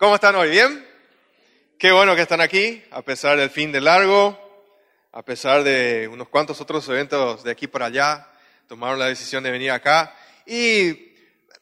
¿Cómo 0.00 0.14
están 0.14 0.34
hoy? 0.34 0.48
¿Bien? 0.48 0.88
Qué 1.78 1.92
bueno 1.92 2.16
que 2.16 2.22
están 2.22 2.40
aquí, 2.40 2.82
a 2.90 3.02
pesar 3.02 3.36
del 3.36 3.50
fin 3.50 3.70
de 3.70 3.82
largo, 3.82 4.34
a 5.12 5.22
pesar 5.22 5.62
de 5.62 6.08
unos 6.10 6.26
cuantos 6.30 6.58
otros 6.62 6.88
eventos 6.88 7.44
de 7.44 7.50
aquí 7.50 7.66
para 7.66 7.84
allá, 7.84 8.26
tomaron 8.66 8.98
la 8.98 9.08
decisión 9.08 9.44
de 9.44 9.50
venir 9.50 9.70
acá. 9.70 10.16
Y, 10.46 10.94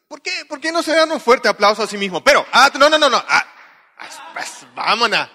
¿por 0.07 0.23
qué, 0.23 0.45
por 0.49 0.61
qué 0.61 0.71
no 0.71 0.85
se 0.85 0.95
dan 0.95 1.11
un 1.11 1.21
fuerte 1.21 1.49
aplauso 1.49 1.83
a 1.83 1.89
sí 1.89 1.99
mismo? 1.99 2.23
Pero, 2.23 2.47
ah, 2.53 2.71
no, 2.79 2.89
no, 2.89 2.97
no, 2.97 3.11
no, 3.11 3.25
ah, 3.29 3.47
pues, 3.99 4.15
pues, 4.33 4.67
vámonos. 4.73 5.29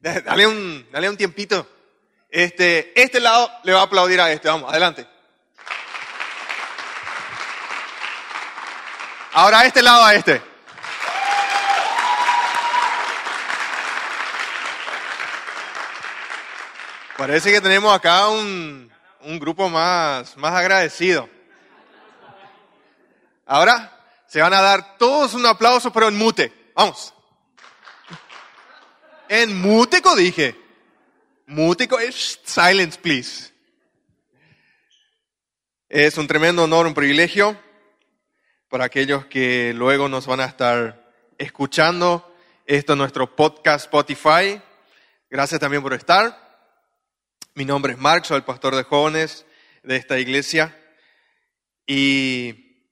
Dale 0.00 0.46
un, 0.46 0.88
dale 0.90 1.10
un 1.10 1.18
tiempito. 1.18 1.68
Este, 2.30 2.98
este 2.98 3.20
lado 3.20 3.50
le 3.64 3.74
va 3.74 3.80
a 3.80 3.84
aplaudir 3.84 4.18
a 4.22 4.32
este, 4.32 4.48
vamos, 4.48 4.70
adelante. 4.70 5.06
Ahora 9.34 9.66
este 9.66 9.82
lado 9.82 10.02
a 10.02 10.14
este. 10.14 10.51
Parece 17.16 17.52
que 17.52 17.60
tenemos 17.60 17.94
acá 17.94 18.28
un, 18.28 18.90
un 19.20 19.38
grupo 19.38 19.68
más, 19.68 20.36
más 20.36 20.52
agradecido. 20.54 21.28
Ahora 23.46 23.92
se 24.26 24.40
van 24.40 24.54
a 24.54 24.62
dar 24.62 24.96
todos 24.96 25.34
un 25.34 25.44
aplauso, 25.44 25.92
pero 25.92 26.08
en 26.08 26.16
mute. 26.16 26.70
Vamos. 26.74 27.12
En 29.28 29.60
mútico 29.60 30.16
dije. 30.16 30.56
Mútico 31.46 31.98
es 31.98 32.40
silence, 32.44 32.98
please. 32.98 33.52
Es 35.88 36.16
un 36.16 36.26
tremendo 36.26 36.64
honor, 36.64 36.86
un 36.86 36.94
privilegio 36.94 37.60
para 38.70 38.86
aquellos 38.86 39.26
que 39.26 39.74
luego 39.74 40.08
nos 40.08 40.26
van 40.26 40.40
a 40.40 40.46
estar 40.46 41.12
escuchando. 41.36 42.34
Esto 42.64 42.94
es 42.94 42.96
nuestro 42.96 43.36
podcast 43.36 43.84
Spotify. 43.84 44.62
Gracias 45.28 45.60
también 45.60 45.82
por 45.82 45.92
estar. 45.92 46.41
Mi 47.54 47.66
nombre 47.66 47.92
es 47.92 47.98
Mark, 47.98 48.24
soy 48.24 48.38
el 48.38 48.44
pastor 48.44 48.74
de 48.74 48.82
jóvenes 48.82 49.44
de 49.82 49.96
esta 49.96 50.18
iglesia 50.18 50.74
y 51.86 52.88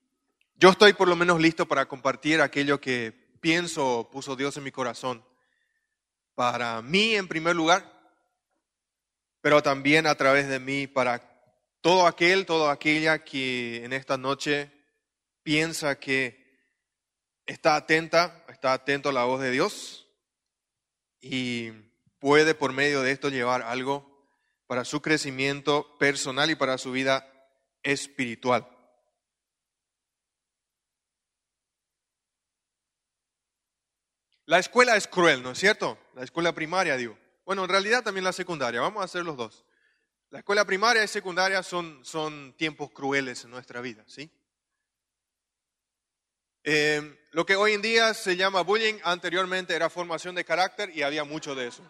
yo 0.56 0.68
estoy 0.68 0.92
por 0.92 1.08
lo 1.08 1.16
menos 1.16 1.40
listo 1.40 1.66
para 1.66 1.88
compartir 1.88 2.42
aquello 2.42 2.78
que 2.78 3.10
pienso 3.40 4.10
puso 4.12 4.36
Dios 4.36 4.58
en 4.58 4.64
mi 4.64 4.70
corazón. 4.70 5.24
Para 6.34 6.82
mí 6.82 7.14
en 7.14 7.26
primer 7.26 7.56
lugar, 7.56 7.90
pero 9.40 9.62
también 9.62 10.06
a 10.06 10.14
través 10.16 10.46
de 10.46 10.60
mí 10.60 10.86
para 10.86 11.22
todo 11.80 12.06
aquel, 12.06 12.44
toda 12.44 12.70
aquella 12.70 13.24
que 13.24 13.82
en 13.82 13.94
esta 13.94 14.18
noche 14.18 14.70
piensa 15.42 15.98
que 15.98 16.38
está 17.46 17.76
atenta, 17.76 18.44
está 18.50 18.74
atento 18.74 19.08
a 19.08 19.12
la 19.14 19.24
voz 19.24 19.40
de 19.40 19.52
Dios 19.52 20.06
y 21.18 21.70
puede 22.18 22.54
por 22.54 22.74
medio 22.74 23.00
de 23.00 23.12
esto 23.12 23.30
llevar 23.30 23.62
algo 23.62 24.09
para 24.70 24.84
su 24.84 25.02
crecimiento 25.02 25.98
personal 25.98 26.48
y 26.48 26.54
para 26.54 26.78
su 26.78 26.92
vida 26.92 27.28
espiritual. 27.82 28.68
La 34.46 34.60
escuela 34.60 34.94
es 34.94 35.08
cruel, 35.08 35.42
¿no 35.42 35.50
es 35.50 35.58
cierto? 35.58 35.98
La 36.14 36.22
escuela 36.22 36.54
primaria, 36.54 36.96
digo. 36.96 37.18
Bueno, 37.44 37.64
en 37.64 37.68
realidad 37.68 38.04
también 38.04 38.22
la 38.22 38.32
secundaria. 38.32 38.80
Vamos 38.80 39.02
a 39.02 39.06
hacer 39.06 39.24
los 39.24 39.36
dos. 39.36 39.64
La 40.28 40.38
escuela 40.38 40.64
primaria 40.64 41.02
y 41.02 41.08
secundaria 41.08 41.64
son, 41.64 42.04
son 42.04 42.54
tiempos 42.56 42.90
crueles 42.92 43.42
en 43.42 43.50
nuestra 43.50 43.80
vida, 43.80 44.04
¿sí? 44.06 44.30
Eh, 46.62 47.18
lo 47.32 47.44
que 47.44 47.56
hoy 47.56 47.72
en 47.72 47.82
día 47.82 48.14
se 48.14 48.36
llama 48.36 48.60
bullying, 48.60 49.00
anteriormente 49.02 49.74
era 49.74 49.90
formación 49.90 50.36
de 50.36 50.44
carácter 50.44 50.96
y 50.96 51.02
había 51.02 51.24
mucho 51.24 51.56
de 51.56 51.66
eso. 51.66 51.82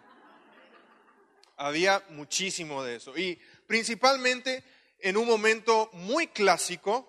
Había 1.61 2.03
muchísimo 2.09 2.83
de 2.83 2.95
eso. 2.95 3.15
Y 3.15 3.39
principalmente 3.67 4.63
en 4.97 5.15
un 5.15 5.27
momento 5.27 5.91
muy 5.93 6.25
clásico, 6.25 7.07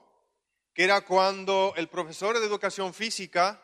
que 0.74 0.84
era 0.84 1.00
cuando 1.00 1.72
el 1.76 1.88
profesor 1.88 2.38
de 2.38 2.44
educación 2.44 2.92
física 2.92 3.62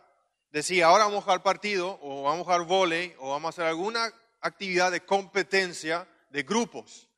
decía, 0.51 0.87
ahora 0.87 1.05
vamos 1.05 1.19
a 1.19 1.23
jugar 1.25 1.43
partido, 1.43 1.99
o 2.01 2.23
vamos 2.23 2.41
a 2.41 2.45
jugar 2.45 2.63
volei, 2.63 3.15
o 3.19 3.31
vamos 3.31 3.47
a 3.47 3.51
hacer 3.51 3.65
alguna 3.67 4.11
actividad 4.41 4.91
de 4.91 5.05
competencia 5.05 6.09
de 6.31 6.43
grupos. 6.43 7.11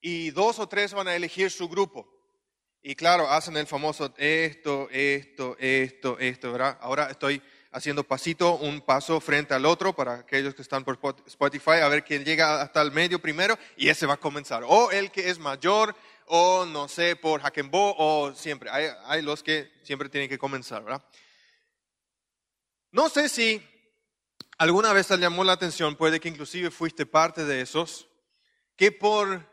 Y 0.00 0.30
dos 0.30 0.58
o 0.58 0.66
tres 0.66 0.94
van 0.94 1.08
a 1.08 1.14
elegir 1.14 1.50
su 1.50 1.68
grupo. 1.68 2.08
Y 2.82 2.94
claro, 2.94 3.28
hacen 3.28 3.58
el 3.58 3.66
famoso 3.66 4.14
esto, 4.16 4.88
esto, 4.90 5.56
esto, 5.58 6.18
esto, 6.18 6.52
¿verdad? 6.52 6.78
Ahora 6.80 7.10
estoy 7.10 7.42
haciendo 7.74 8.04
pasito, 8.04 8.54
un 8.54 8.80
paso 8.80 9.20
frente 9.20 9.52
al 9.52 9.66
otro 9.66 9.94
para 9.94 10.20
aquellos 10.20 10.54
que 10.54 10.62
están 10.62 10.84
por 10.84 10.98
Spotify, 11.26 11.80
a 11.82 11.88
ver 11.88 12.04
quién 12.04 12.24
llega 12.24 12.62
hasta 12.62 12.80
el 12.80 12.92
medio 12.92 13.20
primero 13.20 13.58
y 13.76 13.88
ese 13.88 14.06
va 14.06 14.14
a 14.14 14.18
comenzar. 14.18 14.62
O 14.66 14.92
el 14.92 15.10
que 15.10 15.28
es 15.28 15.40
mayor, 15.40 15.94
o 16.26 16.64
no 16.64 16.86
sé, 16.88 17.16
por 17.16 17.44
Hakenbo, 17.44 17.96
o 17.98 18.32
siempre. 18.34 18.70
Hay, 18.70 18.86
hay 19.06 19.22
los 19.22 19.42
que 19.42 19.72
siempre 19.82 20.08
tienen 20.08 20.30
que 20.30 20.38
comenzar, 20.38 20.84
¿verdad? 20.84 21.04
No 22.92 23.08
sé 23.08 23.28
si 23.28 23.60
alguna 24.56 24.92
vez 24.92 25.08
te 25.08 25.18
llamó 25.18 25.42
la 25.42 25.52
atención, 25.52 25.96
puede 25.96 26.20
que 26.20 26.28
inclusive 26.28 26.70
fuiste 26.70 27.06
parte 27.06 27.44
de 27.44 27.60
esos, 27.60 28.08
que 28.76 28.92
por 28.92 29.52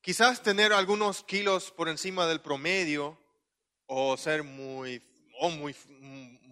quizás 0.00 0.42
tener 0.42 0.72
algunos 0.72 1.22
kilos 1.22 1.70
por 1.70 1.90
encima 1.90 2.26
del 2.26 2.40
promedio, 2.40 3.18
o 3.84 4.16
ser 4.16 4.42
muy, 4.42 5.02
o 5.40 5.50
muy, 5.50 5.74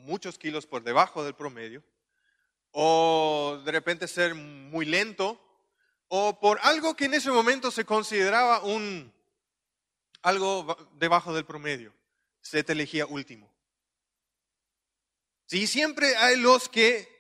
muchos 0.07 0.39
kilos 0.39 0.67
por 0.67 0.83
debajo 0.83 1.25
del 1.25 1.35
promedio, 1.35 1.83
o 2.71 3.61
de 3.65 3.73
repente 3.73 4.09
ser 4.09 4.35
muy 4.35 4.87
lento, 4.87 5.43
o 6.09 6.39
por 6.41 6.59
algo 6.63 6.95
que 6.95 7.07
en 7.07 7.15
ese 7.15 7.31
momento 7.31 7.71
se 7.71 7.85
consideraba 7.85 8.63
un 8.63 9.13
algo 10.23 10.77
debajo 10.95 11.35
del 11.35 11.45
promedio, 11.45 11.93
se 12.41 12.63
te 12.63 12.73
elegía 12.73 13.07
último. 13.07 13.53
Sí, 15.47 15.67
siempre 15.67 16.17
hay 16.17 16.37
los 16.37 16.69
que 16.69 17.15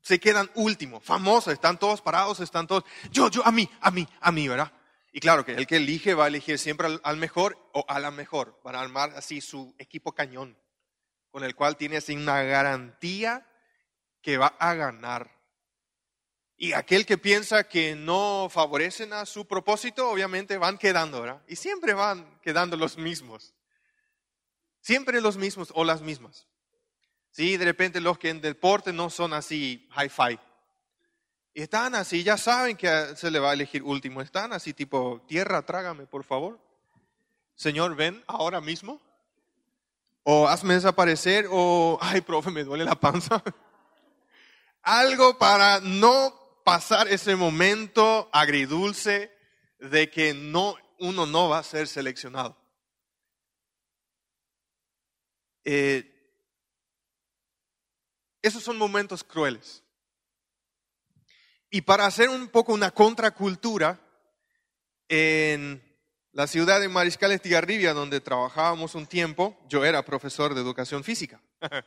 se 0.00 0.20
quedan 0.20 0.50
últimos, 0.54 1.02
famosos, 1.02 1.52
están 1.52 1.78
todos 1.78 2.00
parados, 2.00 2.40
están 2.40 2.66
todos, 2.66 2.84
yo, 3.10 3.28
yo, 3.28 3.44
a 3.44 3.50
mí, 3.50 3.68
a 3.80 3.90
mí, 3.90 4.06
a 4.20 4.30
mí, 4.30 4.48
¿verdad? 4.48 4.72
Y 5.12 5.20
claro 5.20 5.44
que 5.44 5.52
el 5.52 5.66
que 5.66 5.76
elige 5.76 6.14
va 6.14 6.24
a 6.24 6.28
elegir 6.28 6.58
siempre 6.58 6.86
al, 6.86 7.00
al 7.02 7.16
mejor 7.16 7.58
o 7.72 7.84
a 7.88 7.98
la 7.98 8.10
mejor, 8.10 8.60
para 8.62 8.80
armar 8.80 9.10
así 9.16 9.40
su 9.40 9.74
equipo 9.78 10.12
cañón 10.12 10.56
con 11.36 11.44
el 11.44 11.54
cual 11.54 11.76
tiene 11.76 11.98
así 11.98 12.16
una 12.16 12.42
garantía 12.44 13.46
que 14.22 14.38
va 14.38 14.54
a 14.58 14.72
ganar. 14.72 15.30
Y 16.56 16.72
aquel 16.72 17.04
que 17.04 17.18
piensa 17.18 17.68
que 17.68 17.94
no 17.94 18.48
favorecen 18.50 19.12
a 19.12 19.26
su 19.26 19.46
propósito, 19.46 20.08
obviamente 20.08 20.56
van 20.56 20.78
quedando, 20.78 21.20
¿verdad? 21.20 21.42
Y 21.46 21.56
siempre 21.56 21.92
van 21.92 22.40
quedando 22.40 22.78
los 22.78 22.96
mismos. 22.96 23.54
Siempre 24.80 25.20
los 25.20 25.36
mismos 25.36 25.72
o 25.74 25.84
las 25.84 26.00
mismas. 26.00 26.46
Sí, 27.32 27.58
de 27.58 27.66
repente 27.66 28.00
los 28.00 28.18
que 28.18 28.30
en 28.30 28.40
deporte 28.40 28.94
no 28.94 29.10
son 29.10 29.34
así 29.34 29.86
hi-fi. 29.94 30.38
Están 31.52 31.96
así, 31.96 32.22
ya 32.22 32.38
saben 32.38 32.78
que 32.78 33.14
se 33.14 33.30
le 33.30 33.40
va 33.40 33.50
a 33.50 33.52
elegir 33.52 33.82
último. 33.82 34.22
Están 34.22 34.54
así 34.54 34.72
tipo, 34.72 35.22
tierra, 35.28 35.60
trágame, 35.66 36.06
por 36.06 36.24
favor. 36.24 36.58
Señor, 37.56 37.94
ven 37.94 38.24
ahora 38.26 38.62
mismo 38.62 39.02
o 40.28 40.48
hazme 40.48 40.74
desaparecer, 40.74 41.46
o, 41.52 41.98
ay, 42.00 42.20
profe, 42.20 42.50
me 42.50 42.64
duele 42.64 42.84
la 42.84 42.96
panza. 42.98 43.40
Algo 44.82 45.38
para 45.38 45.78
no 45.78 46.34
pasar 46.64 47.06
ese 47.06 47.36
momento 47.36 48.28
agridulce 48.32 49.32
de 49.78 50.10
que 50.10 50.34
no, 50.34 50.74
uno 50.98 51.26
no 51.26 51.48
va 51.48 51.58
a 51.58 51.62
ser 51.62 51.86
seleccionado. 51.86 52.56
Eh, 55.64 56.12
esos 58.42 58.64
son 58.64 58.78
momentos 58.78 59.22
crueles. 59.22 59.84
Y 61.70 61.82
para 61.82 62.04
hacer 62.04 62.30
un 62.30 62.48
poco 62.48 62.72
una 62.74 62.90
contracultura, 62.90 64.00
en 65.08 65.85
la 66.36 66.46
ciudad 66.46 66.82
de 66.82 66.88
Mariscal 66.90 67.32
Estigarribia, 67.32 67.94
donde 67.94 68.20
trabajábamos 68.20 68.94
un 68.94 69.06
tiempo, 69.06 69.58
yo 69.70 69.86
era 69.86 70.04
profesor 70.04 70.54
de 70.54 70.60
educación 70.60 71.02
física. 71.02 71.40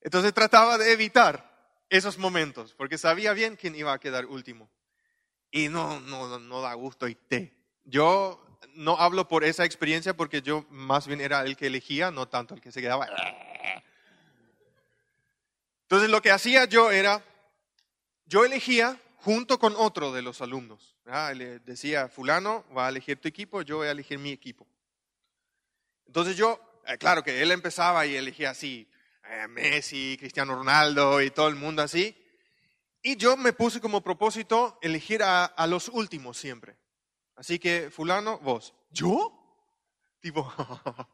Entonces 0.00 0.32
trataba 0.32 0.78
de 0.78 0.92
evitar 0.92 1.74
esos 1.90 2.16
momentos, 2.16 2.72
porque 2.74 2.98
sabía 2.98 3.32
bien 3.32 3.56
quién 3.56 3.74
iba 3.74 3.92
a 3.92 3.98
quedar 3.98 4.26
último. 4.26 4.70
Y 5.50 5.68
no, 5.70 5.98
no, 5.98 6.38
no 6.38 6.60
da 6.60 6.72
gusto 6.74 7.08
y 7.08 7.16
te. 7.16 7.52
Yo 7.82 8.46
no 8.74 8.96
hablo 8.96 9.26
por 9.26 9.42
esa 9.42 9.64
experiencia 9.64 10.14
porque 10.14 10.40
yo 10.40 10.66
más 10.70 11.08
bien 11.08 11.20
era 11.20 11.42
el 11.42 11.56
que 11.56 11.66
elegía, 11.66 12.12
no 12.12 12.28
tanto 12.28 12.54
el 12.54 12.60
que 12.60 12.70
se 12.70 12.80
quedaba. 12.80 13.08
Entonces 15.82 16.08
lo 16.10 16.22
que 16.22 16.30
hacía 16.30 16.64
yo 16.66 16.92
era, 16.92 17.24
yo 18.24 18.44
elegía 18.44 19.00
junto 19.16 19.58
con 19.58 19.74
otro 19.74 20.12
de 20.12 20.22
los 20.22 20.40
alumnos. 20.42 20.94
Le 21.08 21.60
decía, 21.60 22.08
fulano 22.08 22.66
va 22.76 22.86
a 22.86 22.88
elegir 22.90 23.18
tu 23.18 23.28
equipo, 23.28 23.62
yo 23.62 23.78
voy 23.78 23.88
a 23.88 23.92
elegir 23.92 24.18
mi 24.18 24.30
equipo. 24.30 24.66
Entonces 26.06 26.36
yo, 26.36 26.60
eh, 26.86 26.98
claro 26.98 27.22
que 27.22 27.40
él 27.40 27.50
empezaba 27.50 28.04
y 28.04 28.14
elegía 28.14 28.50
así, 28.50 28.86
eh, 29.24 29.48
Messi, 29.48 30.16
Cristiano 30.18 30.54
Ronaldo 30.54 31.22
y 31.22 31.30
todo 31.30 31.48
el 31.48 31.54
mundo 31.54 31.80
así. 31.82 32.14
Y 33.02 33.16
yo 33.16 33.38
me 33.38 33.54
puse 33.54 33.80
como 33.80 34.02
propósito 34.02 34.78
elegir 34.82 35.22
a, 35.22 35.66
los 35.66 35.88
últimos 35.88 36.36
siempre. 36.36 36.76
Así 37.36 37.58
que, 37.58 37.90
fulano, 37.90 38.38
vos. 38.40 38.74
¿Yo? 38.90 39.32
Tipo, 40.20 40.52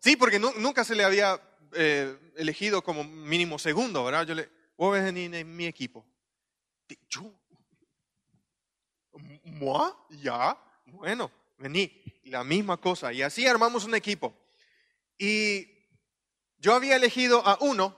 sí, 0.00 0.16
porque 0.16 0.38
nunca 0.38 0.82
se 0.82 0.94
le 0.94 1.04
había 1.04 1.38
eh, 1.74 2.16
elegido 2.36 2.82
como 2.82 3.04
mínimo 3.04 3.58
segundo, 3.58 4.02
¿verdad? 4.02 4.24
Yo 4.26 4.34
le, 4.34 4.48
vos 4.78 4.94
ves 4.94 5.14
en, 5.14 5.56
mi 5.56 5.66
equipo. 5.66 6.06
¿Yo? 7.10 7.41
¿Moi? 9.62 9.92
Ya, 10.10 10.58
bueno, 10.86 11.30
vení. 11.56 12.02
La 12.24 12.42
misma 12.42 12.78
cosa. 12.78 13.12
Y 13.12 13.22
así 13.22 13.46
armamos 13.46 13.84
un 13.84 13.94
equipo. 13.94 14.34
Y 15.16 15.68
yo 16.58 16.74
había 16.74 16.96
elegido 16.96 17.46
a 17.46 17.58
uno 17.60 17.96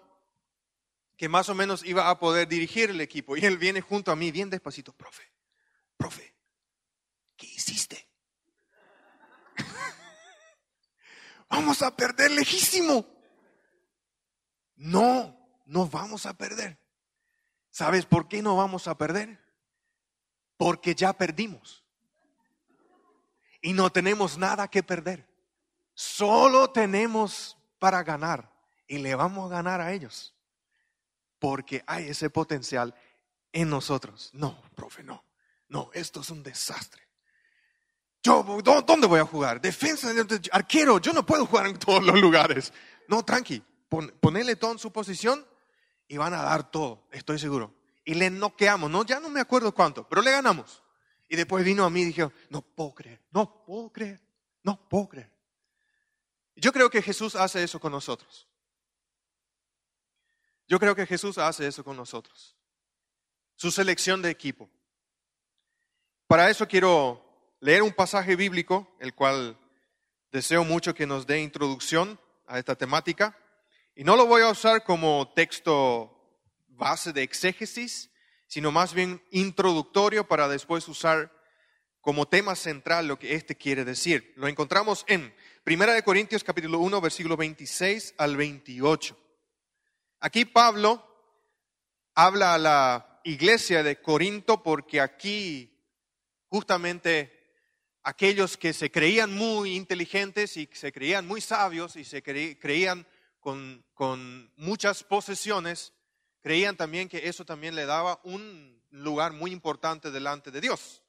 que 1.17 1.29
más 1.29 1.49
o 1.49 1.55
menos 1.55 1.83
iba 1.85 2.11
a 2.11 2.19
poder 2.19 2.49
dirigir 2.49 2.91
el 2.91 3.01
equipo. 3.01 3.37
Y 3.37 3.47
él 3.47 3.57
viene 3.57 3.81
junto 3.81 4.13
a 4.13 4.17
mí 4.17 4.31
bien 4.31 4.51
despacito, 4.51 4.93
profe, 4.93 5.23
profe, 5.97 6.35
¿qué 7.37 7.47
hiciste? 7.47 8.09
vamos 11.49 11.81
a 11.81 11.97
perder 11.97 12.31
lejísimo. 12.33 13.07
No, 14.77 15.63
no 15.65 15.89
vamos 15.89 16.27
a 16.27 16.37
perder. 16.37 16.79
¿Sabes 17.71 18.05
por 18.05 18.29
qué 18.29 18.43
no 18.43 18.55
vamos 18.57 18.87
a 18.87 18.99
perder? 18.99 19.44
Porque 20.57 20.95
ya 20.95 21.13
perdimos. 21.13 21.85
Y 23.61 23.73
no 23.73 23.91
tenemos 23.91 24.39
nada 24.39 24.69
que 24.69 24.83
perder. 24.83 25.27
Solo 25.95 26.71
tenemos 26.71 27.57
para 27.79 28.03
ganar. 28.03 28.51
Y 28.87 28.99
le 28.99 29.15
vamos 29.15 29.51
a 29.51 29.55
ganar 29.55 29.81
a 29.81 29.93
ellos 29.93 30.35
porque 31.45 31.85
hay 31.87 32.09
ese 32.09 32.31
potencial 32.31 32.95
en 33.53 33.69
nosotros. 33.69 34.31
No, 34.33 34.63
profe, 34.75 35.03
no. 35.03 35.23
No, 35.69 35.91
esto 35.93 36.23
es 36.23 36.31
un 36.31 36.43
desastre. 36.43 37.03
Yo, 38.23 38.43
¿dónde 38.63 39.07
voy 39.07 39.21
a 39.21 39.27
jugar? 39.27 39.61
Defensa, 39.61 40.11
arquero, 40.53 40.99
yo 41.01 41.13
no 41.13 41.27
puedo 41.27 41.45
jugar 41.45 41.67
en 41.67 41.79
todos 41.79 42.03
los 42.03 42.19
lugares. 42.19 42.73
No, 43.09 43.23
tranqui, 43.23 43.63
ponele 44.21 44.57
todo 44.57 44.73
en 44.73 44.79
su 44.79 44.91
posición 44.91 45.47
y 46.09 46.17
van 46.17 46.33
a 46.33 46.43
dar 46.43 46.71
todo, 46.71 47.07
estoy 47.11 47.39
seguro. 47.39 47.75
Y 48.05 48.15
le 48.15 48.31
noqueamos, 48.31 48.91
no, 48.91 49.05
ya 49.05 49.19
no 49.21 49.31
me 49.31 49.41
acuerdo 49.41 49.73
cuánto, 49.73 50.07
pero 50.09 50.21
le 50.23 50.31
ganamos. 50.31 50.83
Y 51.29 51.37
después 51.37 51.65
vino 51.65 51.85
a 51.85 51.91
mí 51.91 52.03
y 52.03 52.07
dijo, 52.07 52.33
no 52.51 52.61
puedo 52.61 52.95
creer, 52.95 53.23
no 53.31 53.65
puedo 53.65 53.91
creer, 53.91 54.21
no 54.63 54.89
puedo 54.89 55.09
creer. 55.09 55.33
Yo 56.57 56.73
creo 56.73 56.91
que 56.91 57.03
Jesús 57.03 57.35
hace 57.35 57.63
eso 57.63 57.81
con 57.81 57.93
nosotros. 57.93 58.47
Yo 60.67 60.79
creo 60.79 60.95
que 60.95 61.07
Jesús 61.07 61.39
hace 61.39 61.67
eso 61.67 61.85
con 61.85 61.97
nosotros. 61.97 62.57
Su 63.57 63.71
selección 63.71 64.23
de 64.23 64.31
equipo. 64.31 64.71
Para 66.27 66.51
eso 66.51 66.67
quiero 66.67 67.23
leer 67.61 67.83
un 67.83 67.93
pasaje 67.93 68.37
bíblico, 68.37 68.95
el 68.99 69.15
cual 69.15 69.59
deseo 70.33 70.65
mucho 70.65 70.95
que 70.95 71.07
nos 71.07 71.27
dé 71.27 71.41
introducción 71.41 72.19
a 72.47 72.59
esta 72.59 72.75
temática. 72.75 73.39
Y 73.95 74.05
no 74.05 74.17
lo 74.17 74.27
voy 74.27 74.43
a 74.43 74.51
usar 74.51 74.85
como 74.85 75.33
texto 75.35 76.14
base 76.77 77.13
de 77.13 77.23
exégesis, 77.23 78.11
sino 78.47 78.71
más 78.71 78.95
bien 78.95 79.23
introductorio 79.31 80.27
para 80.27 80.49
después 80.49 80.87
usar 80.89 81.33
como 82.01 82.29
tema 82.29 82.55
central 82.55 83.09
lo 83.09 83.19
que 83.19 83.35
éste 83.35 83.57
quiere 83.57 83.85
decir. 83.85 84.35
Lo 84.37 84.47
encontramos 84.47 85.05
en 85.09 85.35
1 85.65 86.05
Corintios 86.05 86.45
capítulo 86.45 86.79
1, 86.81 87.01
versículo 87.01 87.37
26 87.37 88.15
al 88.19 88.37
28. 88.37 89.19
Aquí 90.21 90.45
Pablo 90.45 91.03
habla 92.15 92.55
a 92.55 92.59
la 92.59 93.21
iglesia 93.25 93.83
de 93.83 94.03
Corinto 94.03 94.63
porque 94.63 95.01
aquí 95.01 95.75
justamente 96.49 97.33
aquellos 98.03 98.59
que 98.59 98.75
se 98.75 98.91
creían 98.91 99.35
muy 99.35 99.75
inteligentes 99.75 100.59
y 100.59 100.69
se 100.73 100.93
creían 100.93 101.27
muy 101.27 101.41
sabios 101.41 101.97
y 101.97 102.05
se 102.05 102.23
creían 102.23 103.07
con, 103.41 103.83
con 103.95 104.53
muchas 104.57 105.03
posesiones, 105.03 105.94
creían 106.45 106.77
también 106.77 107.09
que 107.09 107.27
eso 107.27 107.47
también 107.47 107.75
le 107.75 107.87
daba 107.87 108.21
un 108.23 108.79
lugar 108.91 109.33
muy 109.33 109.51
importante 109.51 110.11
delante 110.11 110.51
de 110.51 110.61
Dios. 110.61 111.03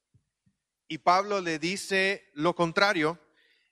Y 0.87 0.99
Pablo 0.99 1.41
le 1.41 1.59
dice 1.59 2.31
lo 2.35 2.55
contrario 2.55 3.19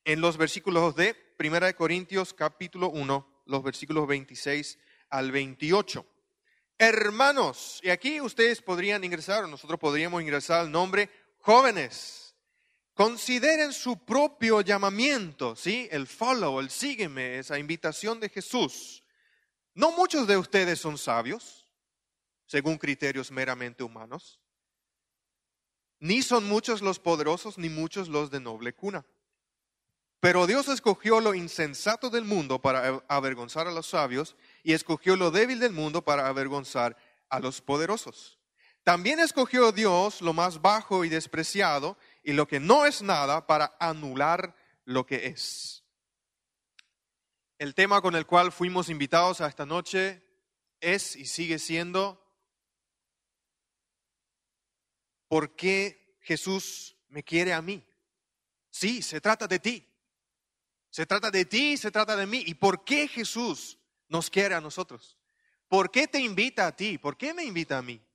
en 0.04 0.20
los 0.20 0.36
versículos 0.36 0.94
de 0.98 1.16
1 1.40 1.74
Corintios 1.78 2.34
capítulo 2.34 2.90
1, 2.90 3.44
los 3.46 3.64
versículos 3.64 4.06
26 4.08 4.78
al 5.10 5.32
28. 5.32 6.06
Hermanos, 6.78 7.80
y 7.82 7.92
aquí 7.92 8.20
ustedes 8.20 8.62
podrían 8.62 9.06
ingresar, 9.06 9.46
o 9.46 9.48
nosotros 9.48 9.80
podríamos 9.80 10.22
ingresar 10.22 10.60
al 10.60 10.72
nombre 10.72 11.10
jóvenes. 11.38 12.36
Consideren 12.94 13.72
su 13.72 14.04
propio 14.04 14.60
llamamiento, 14.60 15.56
¿sí? 15.56 15.88
El 15.92 16.08
follow, 16.08 16.60
el 16.60 16.70
sígueme, 16.70 17.40
esa 17.40 17.58
invitación 17.58 18.20
de 18.20 18.28
Jesús. 18.28 19.03
No 19.76 19.92
muchos 19.92 20.28
de 20.28 20.38
ustedes 20.38 20.80
son 20.80 20.98
sabios, 20.98 21.68
según 22.46 22.78
criterios 22.78 23.32
meramente 23.32 23.84
humanos. 23.84 24.40
Ni 26.00 26.22
son 26.22 26.46
muchos 26.46 26.82
los 26.82 27.00
poderosos, 27.00 27.58
ni 27.58 27.70
muchos 27.70 28.08
los 28.10 28.30
de 28.30 28.40
noble 28.40 28.74
cuna. 28.74 29.06
Pero 30.20 30.48
Dios 30.48 30.68
escogió 30.70 31.20
lo 31.20 31.34
insensato 31.34 32.10
del 32.10 32.24
mundo 32.24 32.62
para 32.62 33.04
avergonzar 33.08 33.68
a 33.68 33.72
los 33.72 33.88
sabios 33.88 34.36
y 34.64 34.74
escogió 34.74 35.16
lo 35.16 35.32
débil 35.32 35.60
del 35.60 35.74
mundo 35.74 36.04
para 36.04 36.28
avergonzar 36.28 36.96
a 37.30 37.40
los 37.40 37.62
poderosos. 37.62 38.40
También 38.84 39.20
escogió 39.20 39.72
Dios 39.72 40.22
lo 40.22 40.34
más 40.34 40.62
bajo 40.62 41.04
y 41.04 41.10
despreciado 41.10 41.98
y 42.22 42.34
lo 42.34 42.48
que 42.48 42.60
no 42.60 42.86
es 42.86 43.02
nada 43.02 43.48
para 43.48 43.76
anular 43.80 44.56
lo 44.86 45.06
que 45.06 45.28
es. 45.28 45.83
El 47.64 47.76
tema 47.76 48.02
con 48.02 48.14
el 48.14 48.26
cual 48.26 48.52
fuimos 48.52 48.90
invitados 48.90 49.40
a 49.40 49.48
esta 49.48 49.66
noche 49.66 50.22
es 50.82 51.16
y 51.16 51.26
sigue 51.26 51.58
siendo 51.60 52.22
¿por 55.30 55.56
qué 55.56 56.18
Jesús 56.20 56.98
me 57.08 57.24
quiere 57.24 57.54
a 57.54 57.62
mí? 57.62 57.82
Sí, 58.70 59.02
se 59.02 59.22
trata 59.22 59.48
de 59.48 59.60
ti. 59.60 59.90
Se 60.90 61.06
trata 61.06 61.32
de 61.32 61.46
ti, 61.46 61.78
se 61.78 61.90
trata 61.90 62.18
de 62.18 62.26
mí. 62.26 62.44
¿Y 62.46 62.56
por 62.56 62.84
qué 62.84 63.08
Jesús 63.08 63.80
nos 64.10 64.30
quiere 64.30 64.56
a 64.56 64.60
nosotros? 64.60 65.18
¿Por 65.70 65.90
qué 65.90 66.06
te 66.06 66.20
invita 66.20 66.68
a 66.68 66.76
ti? 66.76 66.98
¿Por 66.98 67.16
qué 67.16 67.34
me 67.34 67.46
invita 67.46 67.78
a 67.78 67.82
mí? 67.82 68.06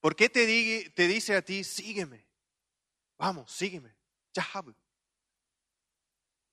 ¿Por 0.00 0.16
qué 0.16 0.30
te, 0.30 0.46
dice 0.46 1.36
a 1.36 1.42
ti, 1.42 1.62
sígueme? 1.62 2.26
Vamos, 3.18 3.52
sígueme. 3.52 3.94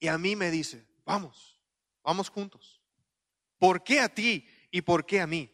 Y 0.01 0.09
a 0.09 0.17
mí 0.17 0.35
me 0.35 0.51
dice, 0.51 0.85
vamos, 1.05 1.60
vamos 2.03 2.29
juntos. 2.29 2.81
¿Por 3.57 3.83
qué 3.83 3.99
a 3.99 4.13
ti 4.13 4.47
y 4.71 4.81
por 4.81 5.05
qué 5.05 5.21
a 5.21 5.27
mí? 5.27 5.53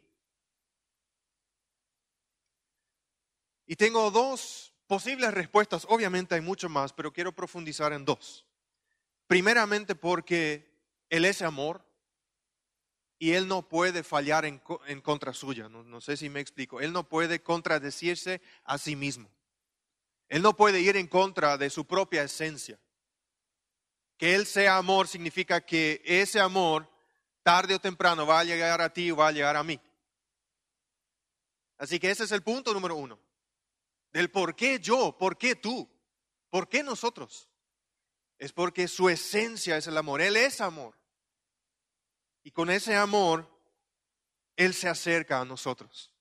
Y 3.65 3.75
tengo 3.75 4.09
dos 4.11 4.73
posibles 4.87 5.33
respuestas. 5.33 5.85
Obviamente 5.89 6.35
hay 6.35 6.41
mucho 6.41 6.69
más, 6.69 6.93
pero 6.93 7.11
quiero 7.11 7.33
profundizar 7.33 7.91
en 7.91 8.05
dos. 8.05 8.45
Primeramente 9.27 9.93
porque 9.93 10.71
Él 11.09 11.25
es 11.25 11.41
amor 11.41 11.85
y 13.19 13.33
Él 13.33 13.47
no 13.47 13.67
puede 13.67 14.03
fallar 14.03 14.45
en, 14.45 14.59
contra 15.01 15.33
suya. 15.33 15.67
No 15.67 16.01
sé 16.01 16.15
si 16.15 16.29
me 16.29 16.39
explico. 16.39 16.79
Él 16.79 16.93
no 16.93 17.09
puede 17.09 17.43
contradecirse 17.43 18.41
a 18.63 18.77
sí 18.77 18.95
mismo. 18.95 19.29
Él 20.29 20.41
no 20.41 20.55
puede 20.55 20.79
ir 20.79 20.95
en 20.97 21.07
contra 21.07 21.57
de 21.57 21.69
su 21.69 21.85
propia 21.85 22.23
esencia. 22.23 22.79
Que 24.17 24.35
Él 24.35 24.45
sea 24.45 24.77
amor 24.77 25.07
significa 25.07 25.61
que 25.61 26.01
ese 26.03 26.39
amor, 26.39 26.89
tarde 27.43 27.75
o 27.75 27.79
temprano, 27.79 28.25
va 28.25 28.39
a 28.39 28.43
llegar 28.43 28.81
a 28.81 28.91
ti 28.91 29.11
o 29.11 29.15
va 29.15 29.27
a 29.27 29.31
llegar 29.31 29.55
a 29.55 29.63
mí. 29.63 29.79
Así 31.77 31.99
que 31.99 32.09
ese 32.09 32.23
es 32.23 32.31
el 32.31 32.41
punto 32.41 32.73
número 32.73 32.95
uno. 32.95 33.19
Del 34.11 34.31
por 34.31 34.55
qué 34.55 34.79
yo, 34.79 35.15
por 35.17 35.37
qué 35.37 35.55
tú, 35.55 35.87
por 36.49 36.67
qué 36.67 36.81
nosotros 36.81 37.49
es 38.37 38.53
porque 38.53 38.87
su 38.87 39.09
esencia 39.09 39.77
es 39.77 39.87
el 39.87 39.97
amor. 39.97 40.21
Él 40.21 40.37
es 40.37 40.61
amor. 40.61 40.95
Y 42.43 42.51
con 42.51 42.69
ese 42.69 42.95
amor, 42.95 43.49
Él 44.55 44.73
se 44.73 44.87
acerca 44.87 45.41
a 45.41 45.45
nosotros. 45.45 46.13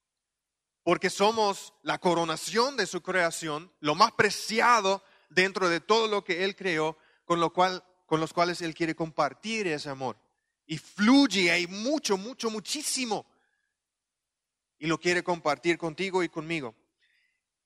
Porque 0.83 1.11
somos 1.11 1.75
la 1.83 1.99
coronación 1.99 2.77
de 2.77 2.87
su 2.87 3.03
creación, 3.03 3.73
lo 3.81 3.95
más 3.95 4.13
preciado 4.13 5.03
dentro 5.29 5.69
de 5.69 5.81
todo 5.81 6.09
lo 6.09 6.25
que 6.25 6.45
Él 6.45 6.57
creó, 6.57 6.97
con, 7.27 7.41
lo 7.41 7.53
cual, 7.53 7.85
con 8.07 8.21
los 8.21 8.33
cuales 8.33 8.63
Él 8.63 8.75
quiere 8.75 8.95
compartir 8.95 9.67
ese 9.67 9.91
amor. 9.91 10.17
Y 10.65 10.79
fluye, 10.79 11.51
hay 11.51 11.67
mucho, 11.67 12.17
mucho, 12.17 12.49
muchísimo. 12.49 13.27
Y 14.79 14.87
lo 14.87 14.99
quiere 14.99 15.23
compartir 15.23 15.77
contigo 15.77 16.23
y 16.23 16.31
conmigo. 16.31 16.75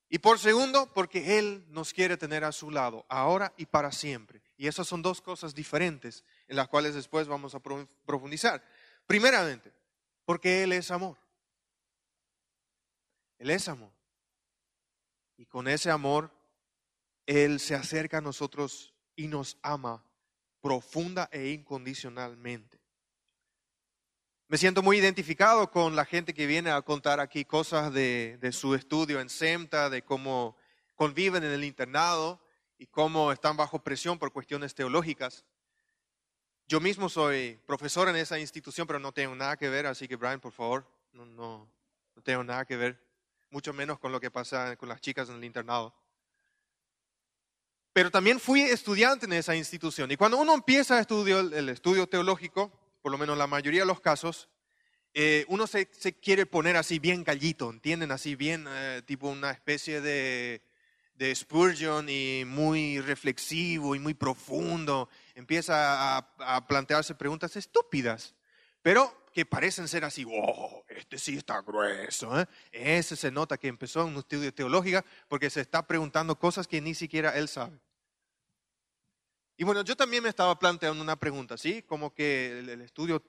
Y 0.08 0.18
por 0.18 0.40
segundo, 0.40 0.92
porque 0.92 1.38
Él 1.38 1.64
nos 1.68 1.92
quiere 1.92 2.16
tener 2.16 2.42
a 2.42 2.50
su 2.50 2.70
lado, 2.70 3.06
ahora 3.08 3.54
y 3.56 3.66
para 3.66 3.92
siempre. 3.92 4.42
Y 4.56 4.66
esas 4.66 4.88
son 4.88 5.02
dos 5.02 5.20
cosas 5.20 5.54
diferentes 5.54 6.24
en 6.48 6.56
las 6.56 6.68
cuales 6.68 6.94
después 6.94 7.28
vamos 7.28 7.54
a 7.54 7.60
profundizar. 7.60 8.64
Primeramente, 9.06 9.72
porque 10.24 10.64
Él 10.64 10.72
es 10.72 10.90
amor. 10.90 11.16
Él 13.38 13.50
es 13.50 13.68
amor. 13.68 13.92
Y 15.36 15.46
con 15.46 15.68
ese 15.68 15.90
amor, 15.90 16.30
Él 17.26 17.60
se 17.60 17.74
acerca 17.74 18.18
a 18.18 18.22
nosotros 18.22 18.89
y 19.20 19.28
nos 19.28 19.58
ama 19.60 20.02
profunda 20.62 21.28
e 21.30 21.48
incondicionalmente. 21.50 22.80
Me 24.48 24.56
siento 24.56 24.82
muy 24.82 24.96
identificado 24.96 25.70
con 25.70 25.94
la 25.94 26.06
gente 26.06 26.32
que 26.32 26.46
viene 26.46 26.70
a 26.70 26.80
contar 26.80 27.20
aquí 27.20 27.44
cosas 27.44 27.92
de, 27.92 28.38
su 28.52 28.74
estudio 28.74 29.20
en 29.20 29.28
SEMTA, 29.28 29.90
de 29.90 30.02
cómo 30.02 30.56
conviven 30.96 31.44
en 31.44 31.52
el 31.52 31.64
internado 31.64 32.40
y 32.78 32.86
cómo 32.86 33.30
están 33.30 33.58
bajo 33.58 33.84
presión 33.84 34.18
por 34.18 34.32
cuestiones 34.32 34.74
teológicas. 34.74 35.44
Yo 36.66 36.80
mismo 36.80 37.10
soy 37.10 37.60
profesor 37.66 38.08
en 38.08 38.16
esa 38.16 38.38
institución, 38.38 38.86
pero 38.86 38.98
no 38.98 39.12
tengo 39.12 39.34
nada 39.34 39.58
que 39.58 39.68
ver, 39.68 39.84
así 39.86 40.08
que 40.08 40.16
Brian, 40.16 40.40
por 40.40 40.52
favor, 40.52 40.90
no, 41.12 41.26
no, 41.26 41.70
no 42.14 42.22
tengo 42.22 42.42
nada 42.42 42.64
que 42.64 42.76
ver, 42.76 43.06
mucho 43.50 43.74
menos 43.74 43.98
con 43.98 44.12
lo 44.12 44.20
que 44.20 44.30
pasa 44.30 44.76
con 44.76 44.88
las 44.88 45.02
chicas 45.02 45.28
en 45.28 45.36
el 45.36 45.44
internado. 45.44 45.94
Pero 47.92 48.10
también 48.10 48.38
fui 48.38 48.62
estudiante 48.62 49.26
en 49.26 49.32
esa 49.32 49.56
institución 49.56 50.10
y 50.10 50.16
cuando 50.16 50.38
uno 50.38 50.54
empieza 50.54 50.96
a 50.96 51.00
estudiar 51.00 51.52
el 51.52 51.68
estudio 51.68 52.06
teológico, 52.06 52.72
por 53.02 53.10
lo 53.10 53.18
menos 53.18 53.36
la 53.36 53.46
mayoría 53.46 53.80
de 53.80 53.86
los 53.86 54.00
casos, 54.00 54.48
eh, 55.12 55.44
uno 55.48 55.66
se, 55.66 55.86
quiere 56.20 56.46
poner 56.46 56.76
así 56.76 57.00
bien 57.00 57.24
gallito, 57.24 57.70
¿entienden? 57.70 58.12
Así 58.12 58.36
bien, 58.36 58.66
eh, 58.68 59.02
tipo 59.04 59.28
una 59.28 59.50
especie 59.50 60.00
de, 60.00 60.62
de, 61.14 61.34
Spurgeon 61.34 62.08
y 62.08 62.44
muy 62.46 63.00
reflexivo 63.00 63.96
y 63.96 63.98
muy 63.98 64.14
profundo. 64.14 65.08
Empieza 65.34 66.16
a, 66.16 66.66
plantearse 66.68 67.16
preguntas 67.16 67.56
estúpidas, 67.56 68.36
pero 68.82 69.19
que 69.32 69.46
parecen 69.46 69.88
ser 69.88 70.04
así, 70.04 70.26
oh, 70.28 70.84
este 70.88 71.18
sí 71.18 71.36
está 71.36 71.60
grueso. 71.62 72.38
¿eh? 72.40 72.46
Ese 72.72 73.16
se 73.16 73.30
nota 73.30 73.56
que 73.56 73.68
empezó 73.68 74.02
en 74.02 74.08
un 74.08 74.18
estudio 74.18 74.52
teológico 74.52 75.02
porque 75.28 75.50
se 75.50 75.60
está 75.60 75.86
preguntando 75.86 76.38
cosas 76.38 76.66
que 76.66 76.80
ni 76.80 76.94
siquiera 76.94 77.36
él 77.36 77.48
sabe. 77.48 77.78
Y 79.56 79.64
bueno, 79.64 79.82
yo 79.82 79.94
también 79.94 80.22
me 80.22 80.30
estaba 80.30 80.58
planteando 80.58 81.02
una 81.02 81.16
pregunta, 81.16 81.58
¿sí? 81.58 81.82
Como 81.82 82.14
que 82.14 82.60
el, 82.60 82.80
estudio 82.80 83.22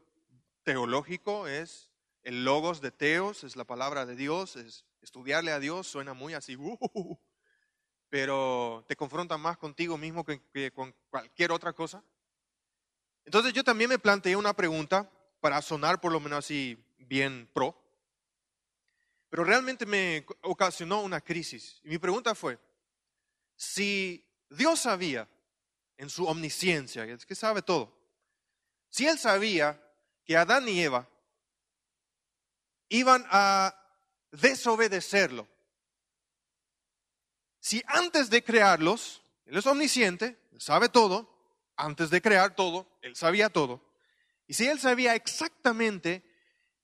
teológico 0.63 1.46
es 1.46 1.89
el 2.24 2.46
logos 2.46 2.79
de 2.79 2.91
Teos, 2.91 3.43
es 3.43 3.58
la 3.58 3.65
palabra 3.65 4.05
de 4.05 4.15
Dios, 4.15 4.55
es 4.55 4.86
estudiarle 5.01 5.51
a 5.51 5.60
Dios, 5.60 5.88
suena 5.88 6.13
muy 6.13 6.34
así, 6.34 6.55
uh, 6.55 7.17
pero 8.08 8.86
te 8.88 8.96
confronta 8.96 9.38
más 9.38 9.58
contigo 9.58 9.98
mismo 9.98 10.24
que, 10.24 10.72
con 10.72 10.96
cualquier 11.10 11.51
otra 11.51 11.74
cosa. 11.74 12.01
Entonces 13.25 13.51
yo 13.51 13.63
también 13.63 13.89
me 13.89 14.00
planteé 14.00 14.36
una 14.38 14.53
pregunta 14.53 15.12
para 15.41 15.62
sonar 15.62 16.00
por 16.00 16.12
lo 16.12 16.19
menos 16.19 16.39
así 16.39 16.81
bien 17.00 17.50
pro, 17.51 17.75
pero 19.29 19.43
realmente 19.43 19.86
me 19.86 20.25
ocasionó 20.41 21.01
una 21.01 21.19
crisis. 21.19 21.81
Y 21.83 21.89
mi 21.89 21.98
pregunta 21.98 22.36
fue, 22.36 22.60
si 23.55 24.25
Dios 24.50 24.81
sabía 24.81 25.27
en 25.98 26.10
su 26.10 26.25
omnisciencia, 26.25 27.05
es 27.05 27.25
que 27.25 27.36
sabe 27.36 27.62
todo. 27.62 27.98
Si 28.89 29.07
él 29.07 29.17
sabía 29.17 29.81
que 30.25 30.38
Adán 30.38 30.67
y 30.67 30.81
Eva 30.81 31.07
iban 32.89 33.25
a 33.29 33.75
desobedecerlo, 34.31 35.48
si 37.60 37.81
antes 37.88 38.29
de 38.29 38.43
crearlos, 38.43 39.24
él 39.45 39.57
es 39.57 39.65
omnisciente, 39.65 40.39
sabe 40.57 40.89
todo, 40.89 41.31
antes 41.75 42.10
de 42.10 42.21
crear 42.21 42.55
todo, 42.55 42.88
él 43.01 43.15
sabía 43.15 43.50
todo, 43.50 43.81
y 44.51 44.53
si 44.53 44.67
él 44.67 44.81
sabía 44.81 45.15
exactamente 45.15 46.25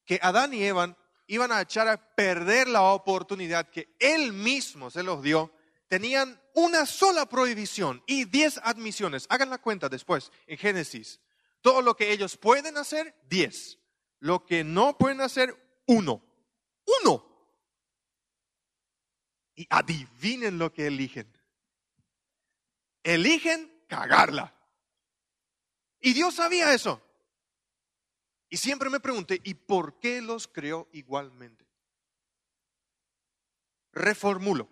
que 0.06 0.22
Adán 0.24 0.54
y 0.54 0.64
Eva 0.64 0.98
iban 1.28 1.52
a 1.52 1.60
echar 1.60 1.90
a 1.90 1.98
perder 2.16 2.70
la 2.70 2.82
oportunidad 2.94 3.70
que 3.70 3.94
él 4.00 4.32
mismo 4.32 4.90
se 4.90 5.04
los 5.04 5.22
dio, 5.22 5.52
tenían 5.90 6.42
una 6.54 6.86
sola 6.86 7.28
prohibición 7.28 8.02
y 8.08 8.24
diez 8.24 8.58
admisiones. 8.64 9.26
Hagan 9.28 9.50
la 9.50 9.58
cuenta 9.58 9.90
después 9.90 10.32
en 10.46 10.58
Génesis. 10.58 11.20
Todo 11.60 11.82
lo 11.82 11.98
que 11.98 12.14
ellos 12.14 12.38
pueden 12.38 12.78
hacer, 12.78 13.14
diez. 13.28 13.78
Lo 14.20 14.46
que 14.46 14.64
no 14.64 14.98
pueden 14.98 15.20
hacer, 15.20 15.54
uno. 15.88 16.24
Uno. 17.02 17.52
Y 19.56 19.68
adivinen 19.70 20.58
lo 20.58 20.72
que 20.72 20.88
eligen. 20.88 21.38
Eligen 23.04 23.84
cagarla. 23.90 24.56
Y 26.00 26.14
Dios 26.14 26.36
sabía 26.36 26.74
eso. 26.74 27.02
Y 28.50 28.58
siempre 28.58 28.90
me 28.90 29.00
pregunté, 29.00 29.42
¿y 29.44 29.54
por 29.54 30.00
qué 30.00 30.22
los 30.22 30.48
creó 30.48 30.88
igualmente? 30.92 31.66
Reformulo 33.92 34.70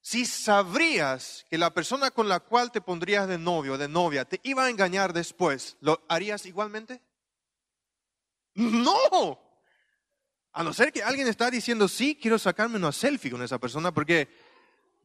si 0.00 0.24
sabrías 0.24 1.44
que 1.50 1.58
la 1.58 1.72
persona 1.72 2.10
con 2.10 2.28
la 2.28 2.40
cual 2.40 2.72
te 2.72 2.80
pondrías 2.80 3.28
de 3.28 3.38
novio 3.38 3.74
o 3.74 3.78
de 3.78 3.88
novia 3.88 4.24
te 4.24 4.40
iba 4.42 4.64
a 4.64 4.70
engañar 4.70 5.12
después, 5.12 5.76
¿lo 5.80 6.02
harías 6.08 6.46
igualmente? 6.46 7.02
No. 8.54 9.38
A 10.52 10.64
no 10.64 10.72
ser 10.72 10.92
que 10.92 11.02
alguien 11.02 11.28
está 11.28 11.50
diciendo, 11.50 11.86
sí, 11.86 12.18
quiero 12.20 12.38
sacarme 12.38 12.76
una 12.76 12.92
selfie 12.92 13.30
con 13.30 13.42
esa 13.42 13.58
persona 13.58 13.92
porque 13.92 14.28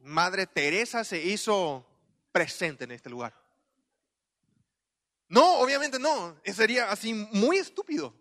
Madre 0.00 0.46
Teresa 0.46 1.04
se 1.04 1.22
hizo 1.22 1.86
presente 2.32 2.84
en 2.84 2.92
este 2.92 3.10
lugar. 3.10 3.34
No, 5.28 5.58
obviamente 5.58 5.98
no. 5.98 6.40
Sería 6.44 6.90
así 6.90 7.12
muy 7.14 7.58
estúpido 7.58 8.14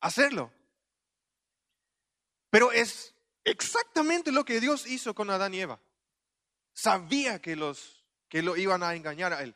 hacerlo. 0.00 0.52
Pero 2.50 2.72
es 2.72 3.16
Exactamente 3.46 4.32
lo 4.32 4.44
que 4.44 4.60
Dios 4.60 4.88
hizo 4.88 5.14
con 5.14 5.30
Adán 5.30 5.54
y 5.54 5.60
Eva. 5.60 5.80
Sabía 6.72 7.40
que, 7.40 7.54
los, 7.54 8.04
que 8.28 8.42
lo 8.42 8.56
iban 8.56 8.82
a 8.82 8.92
engañar 8.96 9.32
a 9.32 9.40
él. 9.44 9.54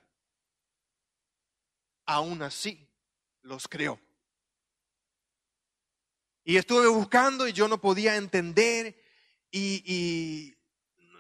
Aún 2.07 2.41
así, 2.43 2.89
los 3.43 3.67
creó. 3.67 4.01
Y 6.45 6.57
estuve 6.57 6.87
buscando 6.87 7.49
y 7.49 7.53
yo 7.53 7.67
no 7.67 7.81
podía 7.81 8.15
entender 8.15 8.97
y, 9.51 10.55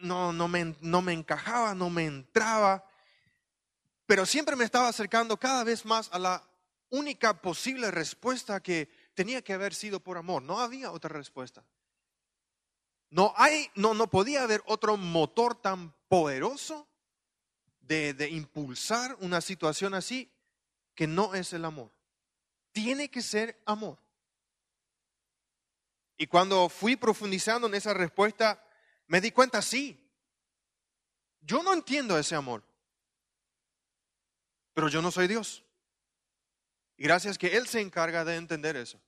no, 0.00 0.32
no, 0.32 0.46
me, 0.46 0.76
no 0.80 1.02
me 1.02 1.12
encajaba, 1.12 1.74
no 1.74 1.90
me 1.90 2.04
entraba. 2.04 2.88
Pero 4.10 4.26
siempre 4.26 4.56
me 4.56 4.64
estaba 4.64 4.88
acercando 4.88 5.36
cada 5.36 5.62
vez 5.62 5.84
más 5.84 6.08
a 6.10 6.18
la 6.18 6.44
única 6.88 7.40
posible 7.40 7.92
respuesta 7.92 8.60
que 8.60 8.88
tenía 9.14 9.40
que 9.40 9.52
haber 9.52 9.72
sido 9.72 10.00
por 10.00 10.18
amor. 10.18 10.42
No 10.42 10.58
había 10.58 10.90
otra 10.90 11.10
respuesta. 11.10 11.64
No, 13.08 13.32
hay, 13.36 13.70
no, 13.76 13.94
no 13.94 14.10
podía 14.10 14.42
haber 14.42 14.64
otro 14.66 14.96
motor 14.96 15.54
tan 15.54 15.94
poderoso 16.08 16.88
de, 17.82 18.12
de 18.12 18.30
impulsar 18.30 19.16
una 19.20 19.40
situación 19.40 19.94
así 19.94 20.28
que 20.96 21.06
no 21.06 21.36
es 21.36 21.52
el 21.52 21.64
amor. 21.64 21.92
Tiene 22.72 23.12
que 23.12 23.22
ser 23.22 23.62
amor. 23.64 23.96
Y 26.16 26.26
cuando 26.26 26.68
fui 26.68 26.96
profundizando 26.96 27.68
en 27.68 27.74
esa 27.76 27.94
respuesta, 27.94 28.60
me 29.06 29.20
di 29.20 29.30
cuenta, 29.30 29.62
sí, 29.62 30.04
yo 31.42 31.62
no 31.62 31.72
entiendo 31.72 32.18
ese 32.18 32.34
amor, 32.34 32.64
pero 34.80 34.88
yo 34.88 35.02
no 35.02 35.10
soy 35.10 35.28
Dios. 35.28 35.62
Y 36.96 37.02
gracias 37.02 37.36
que 37.36 37.54
Él 37.58 37.68
se 37.68 37.82
encarga 37.82 38.24
de 38.24 38.36
entender 38.36 38.76
eso. 38.76 38.98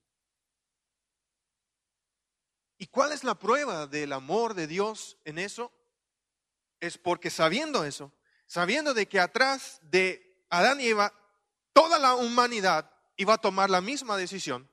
¿Y 2.77 2.85
cuál 2.85 3.11
es 3.11 3.23
la 3.23 3.33
prueba 3.33 3.87
del 3.87 4.13
amor 4.13 4.53
de 4.53 4.67
Dios 4.67 5.17
en 5.25 5.39
eso? 5.39 5.71
Es 6.79 6.99
porque 6.99 7.31
sabiendo 7.31 7.85
eso, 7.85 8.11
sabiendo 8.45 8.93
de 8.93 9.07
que 9.07 9.19
atrás 9.19 9.79
de 9.81 10.45
Adán 10.51 10.79
y 10.79 10.89
Eva, 10.89 11.11
toda 11.73 11.97
la 11.97 12.13
humanidad 12.13 12.91
iba 13.17 13.33
a 13.33 13.41
tomar 13.41 13.71
la 13.71 13.81
misma 13.81 14.15
decisión 14.15 14.69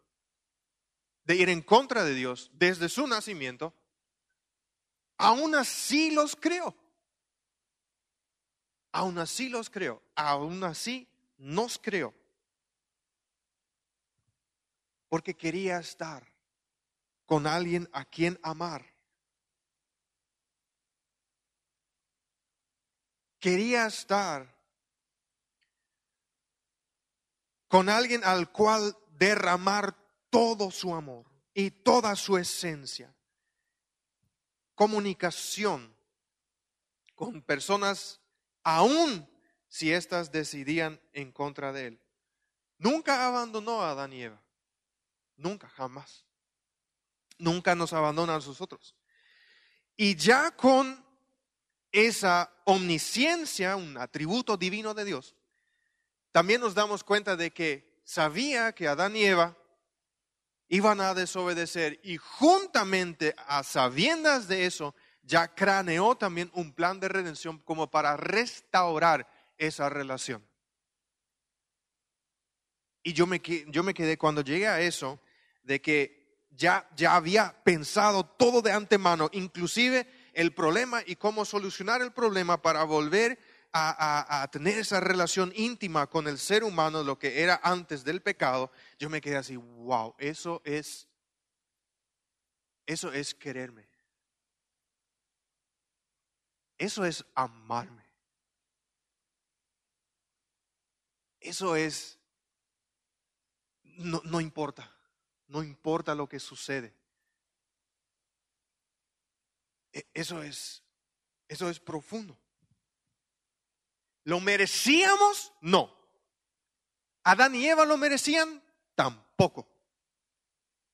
de 1.25 1.35
ir 1.35 1.49
en 1.49 1.62
contra 1.62 2.04
de 2.04 2.12
Dios 2.12 2.50
desde 2.52 2.90
su 2.90 3.07
nacimiento, 3.07 3.73
aún 5.16 5.54
así 5.54 6.11
los 6.11 6.37
creó. 6.37 6.76
Aún 8.93 9.19
así 9.19 9.49
los 9.49 9.71
creó. 9.71 10.03
Aún 10.15 10.63
así 10.65 11.09
nos 11.39 11.79
creó. 11.79 12.15
Porque 15.09 15.37
quería 15.37 15.79
estar 15.79 16.27
con 17.27 17.47
alguien 17.47 17.89
a 17.93 18.05
quien 18.05 18.39
amar. 18.43 18.85
Quería 23.39 23.87
estar 23.87 24.55
con 27.69 27.89
alguien 27.89 28.23
al 28.25 28.51
cual 28.53 28.97
derramar 29.13 29.97
todo 30.29 30.71
su 30.71 30.95
amor 30.95 31.25
y 31.55 31.71
toda 31.71 32.17
su 32.17 32.37
esencia. 32.37 33.15
Comunicación 34.75 35.95
con 37.15 37.43
personas 37.43 38.20
aún 38.77 39.29
si 39.69 39.93
éstas 39.93 40.31
decidían 40.33 41.00
en 41.12 41.33
contra 41.33 41.73
de 41.73 41.89
él. 41.89 42.00
Nunca 42.79 43.27
abandonó 43.27 43.83
a 43.83 43.91
Adán 43.91 44.12
y 44.12 44.23
Eva. 44.23 44.43
Nunca, 45.37 45.69
jamás. 45.69 46.25
Nunca 47.39 47.75
nos 47.75 47.93
abandona 47.93 48.35
a 48.35 48.39
nosotros. 48.39 48.95
Y 49.97 50.17
ya 50.17 50.50
con 50.50 51.05
esa 51.93 52.53
omnisciencia, 52.65 53.77
un 53.77 53.97
atributo 53.99 54.57
divino 54.57 54.95
de 54.95 55.05
Dios, 55.05 55.35
también 56.33 56.61
nos 56.61 56.75
damos 56.75 57.03
cuenta 57.03 57.37
de 57.37 57.50
que 57.50 58.00
sabía 58.05 58.73
que 58.73 58.89
Adán 58.89 59.17
y 59.17 59.25
Eva 59.25 59.57
iban 60.69 61.00
a 61.00 61.15
desobedecer 61.15 62.00
y 62.05 62.17
juntamente 62.17 63.35
a 63.37 63.62
sabiendas 63.65 64.47
de 64.47 64.67
eso, 64.67 64.95
ya 65.23 65.55
craneó 65.55 66.17
también 66.17 66.50
un 66.55 66.73
plan 66.73 67.00
de 67.00 67.09
redención 67.09 67.59
como 67.59 67.91
para 67.91 68.17
restaurar 68.17 69.29
esa 69.59 69.89
relación. 69.89 70.45
Y 73.03 73.12
yo 73.12 73.27
me, 73.27 73.41
yo 73.69 73.83
me 73.83 73.95
quedé 73.95 74.19
cuando 74.19 74.43
llegué 74.43 74.69
a 74.69 74.81
eso, 74.81 75.21
de 75.62 75.81
que 75.81 76.47
ya, 76.50 76.89
ya 76.97 77.17
había 77.17 77.55
pensado 77.65 78.25
todo 78.25 78.61
de 78.62 78.73
antemano, 78.73 79.29
inclusive 79.33 80.07
el 80.35 80.53
problema 80.53 81.03
y 81.07 81.17
cómo 81.17 81.45
solucionar 81.45 82.03
el 82.03 82.12
problema 82.12 82.61
para 82.61 82.85
volver 82.85 83.39
a, 83.73 84.49
tener 84.50 84.79
esa 84.79 85.00
relación 85.00 85.53
íntima 85.55 86.09
con 86.09 86.27
el 86.27 86.39
ser 86.39 86.65
humano, 86.65 87.03
lo 87.03 87.19
que 87.19 87.43
era 87.43 87.61
antes 87.62 88.05
del 88.05 88.21
pecado, 88.21 88.71
yo 88.99 89.09
me 89.09 89.21
quedé 89.21 89.37
así, 89.37 89.57
wow, 89.57 90.15
eso 90.19 90.61
es, 90.65 91.09
eso 92.87 93.12
es 93.12 93.35
quererme. 93.35 93.90
Eso 96.81 97.05
es 97.05 97.23
amarme. 97.35 98.03
Eso 101.39 101.77
es, 101.77 102.19
no, 103.83 104.23
no 104.25 104.41
importa, 104.41 104.91
no 105.49 105.63
importa 105.63 106.15
lo 106.15 106.27
que 106.27 106.41
sucede. 106.41 106.97
E, 109.93 110.09
eso 110.15 110.43
es, 110.43 110.83
eso 111.49 111.69
es 111.69 111.79
profundo. 111.79 112.41
¿Lo 114.25 114.41
merecíamos? 114.41 115.53
No. 115.61 115.95
¿Adán 117.25 117.55
y 117.57 117.67
Eva 117.67 117.85
lo 117.85 117.99
merecían? 117.99 118.65
Tampoco. 118.95 119.69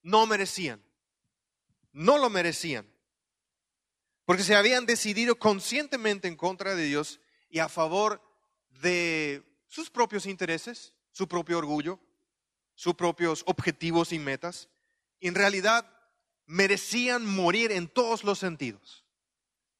No 0.02 0.26
merecían. 0.26 0.85
No 1.93 2.19
lo 2.19 2.28
merecían. 2.28 2.93
Porque 4.26 4.42
se 4.42 4.56
habían 4.56 4.85
decidido 4.85 5.38
conscientemente 5.38 6.28
en 6.28 6.37
contra 6.37 6.75
de 6.75 6.85
Dios 6.85 7.21
y 7.49 7.61
a 7.61 7.68
favor 7.68 8.21
de 8.83 9.42
sus 9.68 9.88
propios 9.88 10.26
intereses, 10.26 10.92
su 11.12 11.28
propio 11.28 11.56
orgullo, 11.56 12.00
sus 12.75 12.95
propios 12.95 13.42
objetivos 13.47 14.12
y 14.12 14.18
metas. 14.18 14.68
en 15.21 15.35
realidad 15.35 15.90
merecían 16.45 17.25
morir 17.25 17.73
en 17.73 17.88
todos 17.88 18.23
los 18.23 18.38
sentidos. 18.38 19.04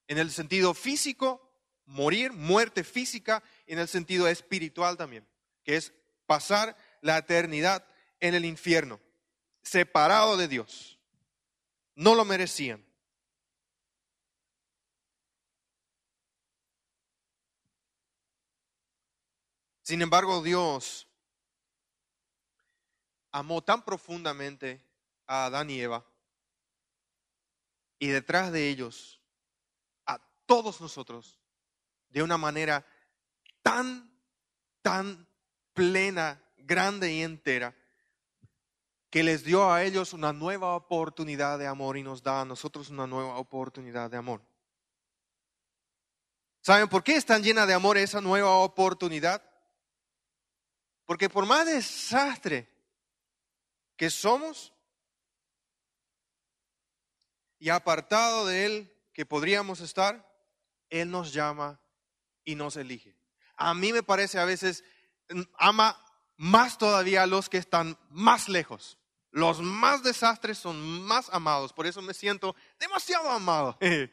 En 0.09 0.19
el 0.19 0.31
sentido 0.31 0.73
físico, 0.73 1.53
morir, 1.85 2.33
muerte 2.33 2.85
física, 2.85 3.43
en 3.67 3.79
el 3.79 3.89
sentido 3.89 4.29
espiritual 4.29 4.97
también, 4.97 5.27
que 5.63 5.77
es 5.77 5.93
pasar 6.27 6.77
la 7.03 7.19
eternidad 7.19 7.87
en 8.21 8.35
el 8.35 8.45
infierno, 8.45 9.01
separado 9.63 10.37
de 10.37 10.49
Dios. 10.49 10.99
No 11.95 12.15
lo 12.15 12.25
merecían. 12.25 12.86
Sin 19.87 20.03
embargo, 20.03 20.43
Dios 20.43 21.07
amó 23.31 23.63
tan 23.63 23.85
profundamente 23.85 24.85
a 25.29 25.45
Adán 25.45 25.71
y 25.71 25.81
Eva 25.81 26.05
y 28.01 28.09
detrás 28.09 28.51
de 28.51 28.69
ellos 28.69 29.21
a 30.05 30.19
todos 30.45 30.81
nosotros 30.81 31.39
de 32.09 32.25
una 32.25 32.37
manera 32.37 32.85
tan, 33.63 34.11
tan 34.83 35.29
plena, 35.73 36.43
grande 36.57 37.13
y 37.13 37.23
entera, 37.23 37.73
que 39.09 39.23
les 39.23 39.45
dio 39.45 39.73
a 39.73 39.85
ellos 39.85 40.13
una 40.15 40.33
nueva 40.33 40.75
oportunidad 40.75 41.61
de 41.61 41.69
amor 41.69 41.97
y 41.97 42.03
nos 42.03 42.25
da 42.25 42.41
a 42.41 42.45
nosotros 42.45 42.91
una 42.91 43.07
nueva 43.07 43.37
oportunidad 43.37 44.11
de 44.11 44.17
amor. 44.17 44.43
¿Saben 46.61 46.89
por 46.89 47.05
qué 47.05 47.15
es 47.15 47.25
tan 47.25 47.45
llena 47.45 47.67
de 47.67 47.75
amor 47.75 47.97
esa 47.97 48.21
nueva 48.21 48.57
oportunidad? 48.57 49.41
Porque 51.07 51.31
por 51.31 51.47
más 51.47 51.65
desastre 51.67 52.69
que 53.97 54.11
somos 54.11 54.75
y 57.59 57.71
apartado 57.71 58.47
de 58.47 58.67
Él 58.67 58.93
que 59.15 59.25
podríamos 59.25 59.81
estar, 59.81 60.31
Él 60.91 61.11
nos 61.11 61.33
llama 61.33 61.81
y 62.45 62.55
nos 62.55 62.77
elige. 62.77 63.17
A 63.57 63.73
mí 63.73 63.93
me 63.93 64.03
parece 64.03 64.39
a 64.39 64.45
veces, 64.45 64.85
mm, 65.31 65.43
ama 65.57 66.03
más 66.37 66.77
todavía 66.77 67.23
a 67.23 67.27
los 67.27 67.49
que 67.49 67.57
están 67.57 67.99
más 68.11 68.49
lejos. 68.49 68.99
Los 69.31 69.61
más 69.61 70.03
desastres 70.03 70.59
son 70.59 71.03
más 71.03 71.29
amados, 71.33 71.73
por 71.73 71.87
eso 71.87 72.03
me 72.03 72.15
siento 72.15 72.55
demasiado 72.79 73.31
amado. 73.31 73.79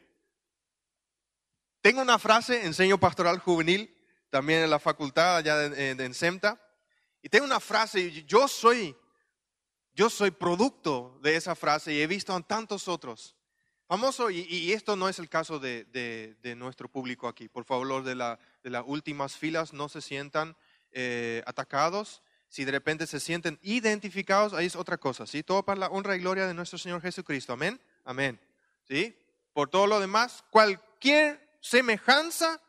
Tengo 1.80 2.00
una 2.00 2.18
frase, 2.18 2.64
enseño 2.64 2.98
pastoral 2.98 3.38
juvenil, 3.38 3.94
también 4.30 4.62
en 4.62 4.70
la 4.70 4.78
facultad 4.78 5.36
allá 5.36 5.56
de, 5.56 5.94
de, 5.94 6.14
SEMTA, 6.14 6.60
y 7.24 7.28
tengo 7.28 7.46
una 7.46 7.58
frase, 7.58 8.22
yo 8.24 8.46
soy, 8.46 8.94
yo 9.94 10.08
soy 10.08 10.30
producto 10.30 11.18
de 11.22 11.34
esa 11.34 11.56
frase 11.56 11.92
y 11.92 12.00
he 12.00 12.06
visto 12.06 12.32
a 12.32 12.40
tantos 12.40 12.86
otros 12.86 13.34
Famoso, 13.86 14.30
y, 14.30 14.72
esto 14.72 14.96
no 14.96 15.10
es 15.10 15.18
el 15.18 15.28
caso 15.28 15.58
de, 15.58 16.36
nuestro 16.56 16.88
público 16.88 17.28
aquí. 17.28 17.48
Por 17.48 17.64
favor, 17.64 17.86
los 17.86 18.04
de, 18.04 18.14
las 18.14 18.84
últimas 18.86 19.36
filas 19.36 19.72
no 19.72 19.88
se 19.88 20.00
sientan 20.00 20.56
eh, 20.90 21.42
atacados. 21.46 22.22
Si 22.48 22.64
de 22.64 22.72
repente 22.72 23.06
se 23.06 23.20
sienten 23.20 23.58
identificados, 23.62 24.54
ahí 24.54 24.66
es 24.66 24.76
otra 24.76 24.96
cosa. 24.96 25.26
¿sí? 25.26 25.42
Todo 25.42 25.64
para 25.64 25.80
la 25.80 25.88
honra 25.88 26.16
y 26.16 26.20
gloria 26.20 26.46
de 26.46 26.54
nuestro 26.54 26.78
Señor 26.78 27.02
Jesucristo. 27.02 27.52
Amén. 27.52 27.80
Amén. 28.04 28.40
¿Sí? 28.88 29.16
Por 29.52 29.68
todo 29.68 29.86
lo 29.86 30.00
demás, 30.00 30.44
cualquier 30.50 31.58
semejanza 31.60 32.60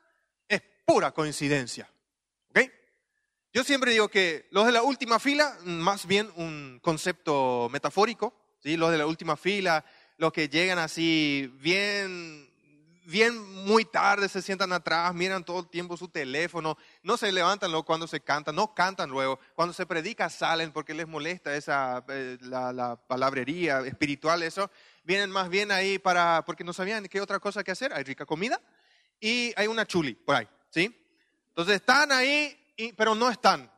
es 0.50 0.62
pura 0.86 1.12
coincidencia. 1.12 1.90
Yo 3.56 3.64
siempre 3.64 3.92
digo 3.92 4.10
que 4.10 4.48
los 4.52 4.66
de 4.66 4.74
la 4.74 4.84
última 4.84 5.18
fila, 5.18 5.58
más 5.64 6.06
bien 6.06 6.30
un 6.36 6.80
concepto 6.84 7.70
metafórico. 7.72 8.36
¿sí? 8.62 8.76
Los 8.76 8.92
de 8.92 8.98
la 8.98 9.08
última 9.08 9.38
fila 9.38 9.86
los 10.18 10.34
que 10.34 10.50
llegan 10.50 10.78
así 10.78 11.50
bien, 11.62 12.50
bien 13.06 13.38
muy 13.66 13.86
tarde, 13.86 14.28
se 14.28 14.42
sientan 14.42 14.74
atrás, 14.74 15.14
miran 15.14 15.46
todo 15.46 15.62
el 15.62 15.70
tiempo 15.70 15.96
su 15.96 16.10
teléfono, 16.10 16.78
no 17.02 17.16
se 17.16 17.32
levantan 17.32 17.72
luego 17.72 17.86
cuando 17.86 18.08
se 18.08 18.20
canta, 18.22 18.52
no 18.52 18.74
cantan 18.74 19.10
luego, 19.10 19.40
cuando 19.56 19.74
se 19.74 19.86
predica 19.86 20.30
salen 20.30 20.74
porque 20.74 20.94
les 20.94 21.08
molesta 21.08 21.56
esa, 21.56 22.04
eh, 22.10 22.38
la, 22.42 23.00
palabrería 23.08 23.80
espiritual, 23.80 24.44
eso, 24.44 24.70
vienen 25.04 25.32
más 25.32 25.50
bien 25.50 25.72
ahí 25.72 25.98
para, 25.98 26.44
porque 26.46 26.66
no 26.66 26.74
sabían 26.74 27.06
qué 27.08 27.22
otra 27.22 27.40
cosa 27.40 27.64
que 27.64 27.72
hacer, 27.72 27.94
hay 27.94 28.04
rica 28.04 28.26
comida 28.26 28.62
y 29.20 29.54
hay 29.56 29.68
una 29.68 29.86
chuli 29.86 30.14
por 30.14 30.36
ahí, 30.36 30.48
¿sí? 30.70 30.94
Entonces 31.50 31.76
están 31.76 32.12
ahí, 32.12 32.58
pero 32.96 33.16
no 33.16 33.30
están. 33.30 33.72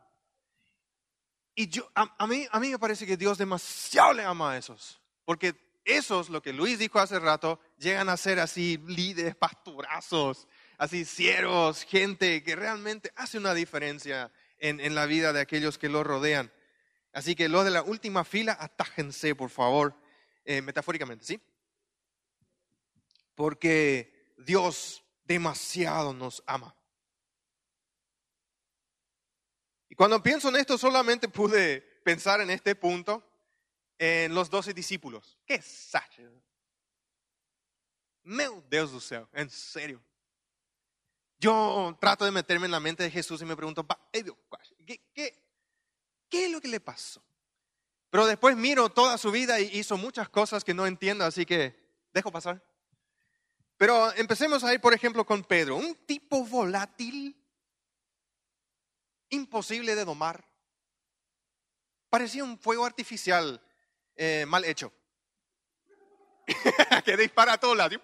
Y 1.56 1.68
yo, 1.70 1.90
a, 1.96 2.28
mí, 2.28 2.48
a 2.52 2.60
mí 2.60 2.70
me 2.70 2.80
parece 2.80 3.06
que 3.06 3.18
Dios 3.18 3.38
demasiado 3.38 4.14
le 4.14 4.24
ama 4.24 4.52
a 4.52 4.58
esos, 4.58 5.02
porque 5.26 5.56
esos, 5.86 6.30
lo 6.30 6.42
que 6.42 6.54
Luis 6.54 6.78
dijo 6.78 7.00
hace 7.00 7.20
rato, 7.20 7.60
llegan 7.78 8.10
a 8.10 8.18
ser 8.18 8.40
así 8.40 8.78
líderes, 8.86 9.36
pastorazos, 9.36 10.48
así 10.78 11.06
siervos, 11.06 11.84
gente 11.84 12.44
que 12.44 12.56
realmente 12.56 13.12
hace 13.16 13.38
una 13.38 13.54
diferencia 13.54 14.32
en, 14.60 14.94
la 14.94 15.06
vida 15.06 15.34
de 15.34 15.40
aquellos 15.40 15.78
que 15.78 15.90
los 15.90 16.06
rodean. 16.06 16.52
Así 17.14 17.36
que 17.36 17.50
los 17.50 17.66
de 17.66 17.72
la 17.72 17.82
última 17.82 18.24
fila, 18.24 18.58
atájense, 18.60 19.34
por 19.34 19.50
favor, 19.50 19.96
eh, 20.46 20.62
metafóricamente, 20.62 21.26
¿sí? 21.26 21.42
Porque 23.34 24.34
Dios 24.38 25.04
demasiado 25.24 26.14
nos 26.14 26.44
ama. 26.46 26.76
Y 29.87 29.87
cuando 29.98 30.22
pienso 30.22 30.50
en 30.50 30.58
esto, 30.58 30.78
solamente 30.78 31.28
pude 31.28 31.82
pensar 32.04 32.40
en 32.40 32.52
este 32.52 32.76
punto 32.76 33.24
en 33.98 34.34
los 34.36 34.48
doce 34.48 34.72
discípulos. 34.72 35.40
Que 35.44 35.60
sache. 35.60 36.30
Meu 38.22 38.64
Deus 38.70 38.92
do 38.92 39.02
céu, 39.02 39.28
en 39.34 39.50
serio. 39.50 40.00
Yo 41.40 41.98
trato 42.00 42.26
de 42.26 42.32
meterme 42.32 42.66
en 42.66 42.72
la 42.72 42.80
mente 42.80 43.02
de 43.02 43.10
Jesús 43.10 43.42
y 43.42 43.46
me 43.46 43.56
pregunto, 43.56 43.88
¿qué, 44.86 45.02
qué, 45.16 45.34
qué 46.30 46.46
es 46.46 46.52
lo 46.52 46.62
que 46.62 46.68
le 46.68 46.80
pasó? 46.80 47.24
Pero 48.12 48.28
después 48.28 48.56
miro 48.56 48.90
toda 48.90 49.18
su 49.18 49.32
vida 49.32 49.60
y 49.60 49.80
hizo 49.80 49.98
muchas 49.98 50.30
cosas 50.30 50.64
que 50.64 50.76
no 50.76 50.86
entiendo, 50.86 51.26
así 51.26 51.44
que 51.44 51.76
dejo 52.14 52.32
pasar. 52.32 52.64
Pero 53.78 54.14
empecemos 54.14 54.64
ahí, 54.64 54.78
por 54.78 54.94
ejemplo, 54.94 55.26
con 55.26 55.44
Pedro, 55.44 55.76
un 55.76 55.96
tipo 56.06 56.46
volátil, 56.46 57.36
imposible 59.30 59.96
de 59.96 60.06
domar. 60.06 60.46
Parecía 62.10 62.44
un 62.44 62.58
fuego 62.58 62.86
artificial 62.86 63.62
eh, 64.16 64.46
mal 64.48 64.64
hecho. 64.66 64.92
que 67.06 67.18
dispara 67.18 67.54
a 67.54 67.58
todos 67.58 67.76
lados. 67.76 68.00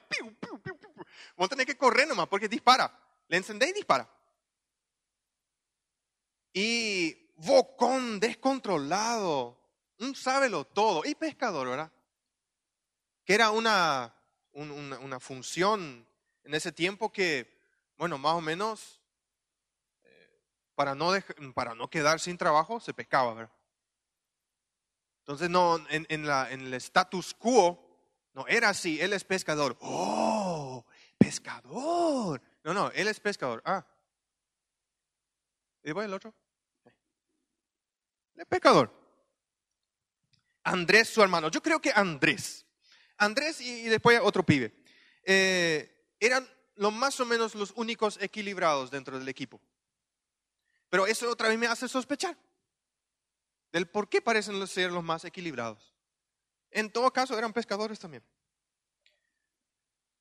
Vos 1.35 1.49
tenés 1.49 1.65
que 1.65 1.77
correr 1.77 2.07
nomás 2.07 2.27
porque 2.27 2.47
dispara. 2.47 2.99
Le 3.27 3.37
encendés 3.37 3.69
y 3.69 3.73
dispara. 3.73 4.09
Y 6.53 7.31
bocón 7.37 8.19
descontrolado, 8.19 9.59
un 9.99 10.15
sábelo 10.15 10.65
todo. 10.65 11.03
Y 11.05 11.15
pescador, 11.15 11.67
¿verdad? 11.67 11.91
Que 13.25 13.33
era 13.33 13.51
una, 13.51 14.15
una, 14.51 15.19
función 15.19 16.07
en 16.43 16.53
ese 16.53 16.71
tiempo 16.71 17.11
que, 17.11 17.59
bueno, 17.97 18.17
más 18.17 18.33
o 18.33 18.41
menos, 18.41 19.01
para, 20.75 20.95
no 20.95 21.11
para 21.53 21.75
no 21.75 21.89
quedar 21.89 22.19
sin 22.19 22.37
trabajo, 22.37 22.79
se 22.79 22.93
pescaba, 22.93 23.33
¿verdad? 23.33 23.53
Entonces, 25.19 25.49
no, 25.49 25.79
en, 25.89 26.27
la, 26.27 26.51
en 26.51 26.61
el 26.61 26.73
status 26.73 27.33
quo, 27.33 27.79
no 28.33 28.45
era 28.47 28.69
así, 28.69 28.99
él 28.99 29.13
es 29.13 29.23
pescador. 29.23 29.77
¡Oh! 29.79 30.85
Pescador. 31.17 32.41
No, 32.63 32.73
no, 32.73 32.91
él 32.91 33.07
es 33.07 33.19
pescador. 33.19 33.61
Ah. 33.65 33.85
¿Y 35.81 35.87
después 35.87 36.05
el 36.05 36.13
otro? 36.13 36.33
El 38.35 38.45
pescador. 38.47 38.91
Andrés, 40.63 41.09
su 41.09 41.21
hermano. 41.21 41.49
Yo 41.49 41.61
creo 41.61 41.79
que 41.79 41.91
Andrés. 41.93 42.65
Andrés 43.17 43.61
y, 43.61 43.83
después 43.83 44.19
otro 44.21 44.43
pibe. 44.43 44.73
Eh, 45.23 46.15
eran 46.19 46.47
lo 46.75 46.91
más 46.91 47.19
o 47.19 47.25
menos 47.25 47.55
los 47.55 47.71
únicos 47.75 48.17
equilibrados 48.21 48.91
dentro 48.91 49.19
del 49.19 49.29
equipo. 49.29 49.61
Pero 50.93 51.07
eso 51.07 51.27
otra 51.27 51.49
vez 51.49 51.57
me 51.57 51.65
hace 51.65 51.87
sospechar 51.87 52.37
del 53.71 53.89
por 53.89 54.07
qué 54.09 54.21
parecen 54.21 54.67
ser 54.67 54.91
los 54.91 55.03
más 55.03 55.25
equilibrados. 55.25 55.91
En 56.69 56.91
todo 56.91 57.11
caso, 57.11 57.35
eran 57.35 57.51
pescadores 57.51 57.97
también. 57.97 58.23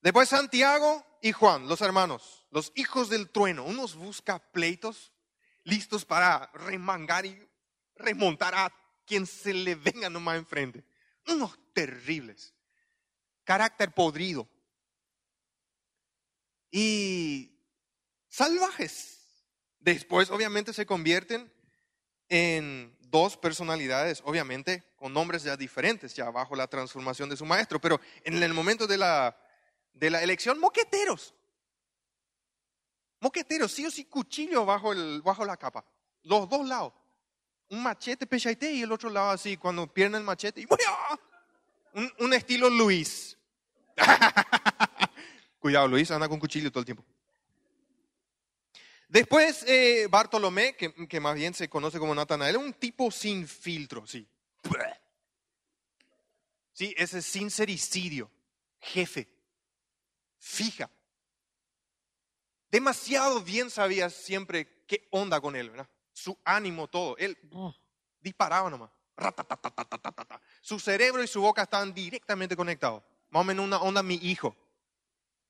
Después 0.01 0.31
Santiago 0.31 1.05
y 1.21 1.33
Juan, 1.33 1.69
los 1.69 1.83
hermanos, 1.83 2.47
los 2.51 2.73
hijos 2.75 3.11
del 3.11 3.29
trueno, 3.29 3.65
unos 3.65 3.97
busca 3.97 4.39
pleitos 4.39 5.13
listos 5.63 6.07
para 6.07 6.51
remangar 6.55 7.27
y 7.27 7.47
remontar 7.97 8.55
a 8.55 8.75
quien 9.05 9.27
se 9.27 9.53
le 9.53 9.75
venga 9.75 10.09
nomás 10.09 10.39
enfrente. 10.39 10.87
Unos 11.27 11.59
terribles. 11.75 12.55
Carácter 13.45 13.93
podrido. 13.93 14.49
Y 16.71 17.61
salvajes. 18.27 19.22
Después 19.83 20.31
obviamente 20.31 20.73
se 20.73 20.87
convierten 20.87 21.53
en 22.29 22.97
dos 23.01 23.37
personalidades, 23.37 24.23
obviamente 24.25 24.85
con 24.95 25.13
nombres 25.13 25.43
ya 25.43 25.57
diferentes, 25.57 26.15
ya 26.15 26.31
bajo 26.31 26.55
la 26.55 26.69
transformación 26.69 27.29
de 27.29 27.37
su 27.37 27.45
maestro, 27.45 27.81
pero 27.81 28.01
en 28.23 28.41
el 28.41 28.55
momento 28.55 28.87
de 28.87 28.97
la, 28.97 29.37
de 29.93 30.09
la 30.09 30.23
elección, 30.23 30.61
moqueteros. 30.61 31.35
Moqueteros, 33.19 33.73
sí 33.73 33.85
o 33.85 33.91
sí, 33.91 34.05
cuchillo 34.05 34.65
bajo, 34.65 34.93
el, 34.93 35.21
bajo 35.21 35.45
la 35.45 35.57
capa, 35.57 35.85
los 36.23 36.49
dos 36.49 36.67
lados. 36.67 36.93
Un 37.69 37.83
machete 37.83 38.27
pechaite 38.27 38.71
y 38.71 38.83
el 38.83 38.93
otro 38.93 39.11
lado 39.11 39.31
así, 39.31 39.57
cuando 39.57 39.93
pierden 39.93 40.21
el 40.21 40.25
machete, 40.25 40.61
y 40.61 40.67
un, 41.95 42.13
un 42.21 42.33
estilo 42.33 42.71
Luis. 42.71 43.37
Cuidado, 45.59 45.89
Luis 45.89 46.09
anda 46.13 46.29
con 46.29 46.39
cuchillo 46.39 46.71
todo 46.71 46.81
el 46.81 46.87
tiempo. 46.87 47.05
Después 49.13 49.63
eh, 49.69 50.07
Bartolomé, 50.09 50.75
que, 50.75 51.21
más 51.21 51.35
bien 51.35 51.53
se 51.53 51.69
conoce 51.69 51.99
como 51.99 52.15
Natanael, 52.15 52.57
un 52.57 52.73
tipo 52.73 53.11
sin 53.11 53.47
filtro, 53.47 54.07
sí. 54.07 54.27
Sí, 56.73 56.95
ese 56.97 57.21
sincericidio, 57.21 58.31
jefe, 58.81 59.29
fija. 60.39 60.89
Demasiado 62.71 63.43
bien 63.43 63.69
sabía 63.69 64.09
siempre 64.09 64.83
qué 64.87 65.07
onda 65.11 65.43
con 65.43 65.57
él, 65.57 65.69
¿verdad? 65.69 65.91
Su 66.15 66.39
ánimo, 66.43 66.89
todo. 66.89 67.15
Él 67.19 67.37
disparaba 68.19 68.71
nomás. 68.71 68.89
Su 70.63 70.81
cerebro 70.81 71.23
y 71.23 71.27
su 71.27 71.43
boca 71.43 71.65
estaban 71.65 71.93
directamente 71.93 72.57
conectados. 72.57 73.03
Más 73.29 73.43
o 73.43 73.45
menos 73.45 73.67
una 73.67 73.77
onda 73.77 74.03
mi 74.03 74.15
hijo. 74.15 74.57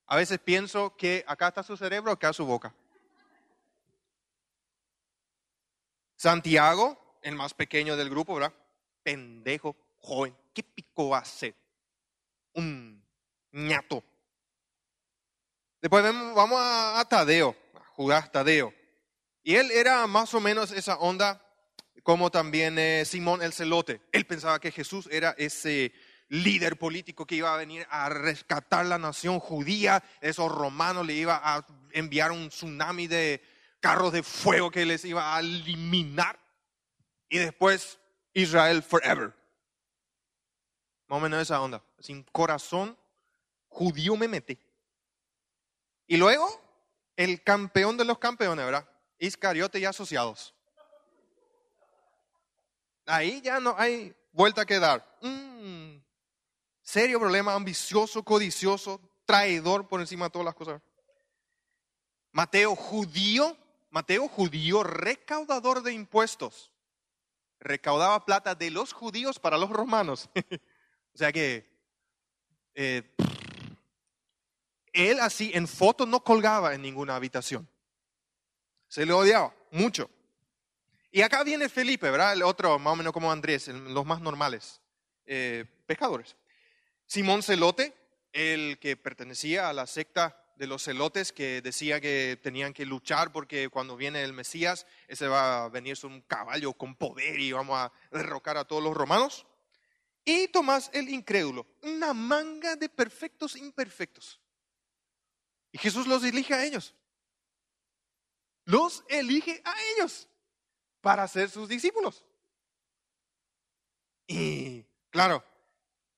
A 0.06 0.16
veces 0.16 0.40
pienso 0.40 0.96
que 0.96 1.24
acá 1.28 1.46
está 1.46 1.62
su 1.62 1.76
cerebro, 1.76 2.10
acá 2.10 2.32
su 2.32 2.44
boca. 2.44 2.74
Santiago, 6.22 7.18
el 7.20 7.34
más 7.34 7.52
pequeño 7.52 7.96
del 7.96 8.08
grupo, 8.08 8.34
¿verdad? 8.34 8.54
Pendejo, 9.02 9.76
joven. 9.98 10.36
¿Qué 10.54 10.62
pico 10.62 11.20
ser? 11.24 11.56
Un 12.52 13.04
ñato. 13.50 14.04
Después 15.80 16.04
vamos 16.04 16.60
a, 16.60 17.04
Tadeo, 17.10 17.56
a 17.74 17.84
Judas 17.86 18.30
Tadeo. 18.30 18.72
Y 19.42 19.56
él 19.56 19.72
era 19.72 20.06
más 20.06 20.32
o 20.34 20.40
menos 20.40 20.70
esa 20.70 20.96
onda 20.98 21.44
como 22.04 22.30
también 22.30 22.78
eh, 22.78 23.04
Simón 23.04 23.42
el 23.42 23.52
Celote. 23.52 24.00
Él 24.12 24.24
pensaba 24.24 24.60
que 24.60 24.70
Jesús 24.70 25.08
era 25.10 25.34
ese 25.36 25.92
líder 26.28 26.78
político 26.78 27.26
que 27.26 27.34
iba 27.34 27.52
a 27.52 27.56
venir 27.56 27.84
a 27.90 28.08
rescatar 28.08 28.86
la 28.86 28.96
nación 28.96 29.40
judía. 29.40 30.04
Esos 30.20 30.52
romanos 30.52 31.04
le 31.04 31.14
iba 31.14 31.40
a 31.42 31.66
enviar 31.90 32.30
un 32.30 32.48
tsunami 32.48 33.08
de, 33.08 33.42
carros 33.82 34.12
de 34.12 34.22
fuego 34.22 34.70
que 34.70 34.86
les 34.86 35.04
iba 35.04 35.36
a 35.36 35.40
eliminar. 35.40 36.38
Y 37.28 37.38
después 37.38 37.98
Israel 38.32 38.82
forever. 38.82 39.34
Más 41.08 41.18
o 41.18 41.20
menos 41.20 41.42
esa 41.42 41.60
onda. 41.60 41.84
Sin 41.98 42.22
corazón 42.22 42.96
judío 43.68 44.16
me 44.16 44.28
metí. 44.28 44.58
Y 46.06 46.16
luego, 46.16 46.48
el 47.16 47.42
campeón 47.42 47.96
de 47.96 48.04
los 48.04 48.18
campeones, 48.18 48.64
¿verdad? 48.64 48.88
Iscariote 49.18 49.78
y 49.78 49.84
asociados. 49.84 50.54
Ahí 53.06 53.40
ya 53.42 53.60
no 53.60 53.74
hay 53.76 54.14
vuelta 54.32 54.64
que 54.64 54.78
dar. 54.78 55.18
Mm, 55.22 55.96
serio 56.82 57.18
problema, 57.18 57.54
ambicioso, 57.54 58.22
codicioso, 58.22 59.00
traidor 59.24 59.88
por 59.88 60.00
encima 60.00 60.26
de 60.26 60.30
todas 60.30 60.46
las 60.46 60.54
cosas. 60.54 60.80
Mateo, 62.30 62.76
judío, 62.76 63.56
Mateo, 63.92 64.26
judío 64.26 64.82
recaudador 64.82 65.82
de 65.82 65.92
impuestos, 65.92 66.72
recaudaba 67.60 68.24
plata 68.24 68.54
de 68.54 68.70
los 68.70 68.94
judíos 68.94 69.38
para 69.38 69.58
los 69.58 69.68
romanos. 69.68 70.30
o 71.14 71.18
sea 71.18 71.30
que 71.30 71.70
eh, 72.74 73.14
él 74.94 75.20
así 75.20 75.50
en 75.52 75.68
foto 75.68 76.06
no 76.06 76.24
colgaba 76.24 76.74
en 76.74 76.80
ninguna 76.80 77.16
habitación. 77.16 77.68
Se 78.88 79.04
le 79.04 79.12
odiaba 79.12 79.54
mucho. 79.70 80.08
Y 81.10 81.20
acá 81.20 81.44
viene 81.44 81.68
Felipe, 81.68 82.10
¿verdad? 82.10 82.32
El 82.32 82.44
otro, 82.44 82.78
más 82.78 82.94
o 82.94 82.96
menos 82.96 83.12
como 83.12 83.30
Andrés, 83.30 83.68
los 83.68 84.06
más 84.06 84.22
normales, 84.22 84.80
eh, 85.26 85.66
pescadores. 85.84 86.34
Simón 87.04 87.42
Celote, 87.42 87.94
el 88.32 88.78
que 88.78 88.96
pertenecía 88.96 89.68
a 89.68 89.74
la 89.74 89.86
secta 89.86 90.41
de 90.56 90.66
los 90.66 90.84
celotes 90.84 91.32
que 91.32 91.60
decía 91.62 92.00
que 92.00 92.38
tenían 92.42 92.72
que 92.72 92.86
luchar 92.86 93.32
porque 93.32 93.68
cuando 93.68 93.96
viene 93.96 94.22
el 94.22 94.32
Mesías, 94.32 94.86
ese 95.08 95.28
va 95.28 95.64
a 95.64 95.68
venir 95.68 95.96
un 96.04 96.20
caballo 96.22 96.72
con 96.72 96.94
poder 96.94 97.40
y 97.40 97.52
vamos 97.52 97.78
a 97.78 97.92
derrocar 98.10 98.56
a 98.56 98.64
todos 98.64 98.82
los 98.82 98.96
romanos. 98.96 99.46
Y 100.24 100.48
Tomás 100.48 100.90
el 100.92 101.08
incrédulo, 101.08 101.66
una 101.82 102.14
manga 102.14 102.76
de 102.76 102.88
perfectos 102.88 103.56
imperfectos. 103.56 104.40
Y 105.72 105.78
Jesús 105.78 106.06
los 106.06 106.22
elige 106.22 106.54
a 106.54 106.64
ellos. 106.64 106.94
Los 108.64 109.04
elige 109.08 109.60
a 109.64 109.74
ellos 109.94 110.28
para 111.00 111.26
ser 111.26 111.50
sus 111.50 111.68
discípulos. 111.68 112.24
Y 114.26 114.84
claro, 115.10 115.44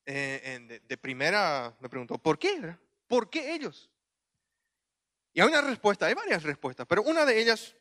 eh, 0.05 0.81
de, 0.87 0.99
primera 0.99 1.75
me 1.81 1.89
preguntó, 1.89 2.19
¿por 2.19 2.39
qué? 2.39 2.77
¿Por 3.07 3.31
qué 3.31 3.55
ellos? 3.55 3.91
Y 5.35 5.41
hay 5.41 5.49
una 5.49 5.63
respuesta, 5.63 6.07
hay 6.07 6.15
varias 6.15 6.45
respuestas, 6.45 6.87
pero 6.87 7.03
una 7.03 7.27
de 7.27 7.41
ellas 7.41 7.75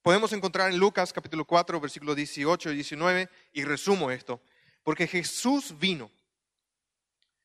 podemos 0.00 0.32
encontrar 0.32 0.70
en 0.70 0.78
Lucas 0.78 1.12
capítulo 1.12 1.44
4, 1.44 1.80
versículos 1.80 2.14
18 2.14 2.70
y 2.70 2.74
19, 2.76 3.28
y 3.52 3.64
resumo 3.64 4.12
esto, 4.12 4.40
porque 4.84 5.08
Jesús 5.08 5.76
vino 5.76 6.08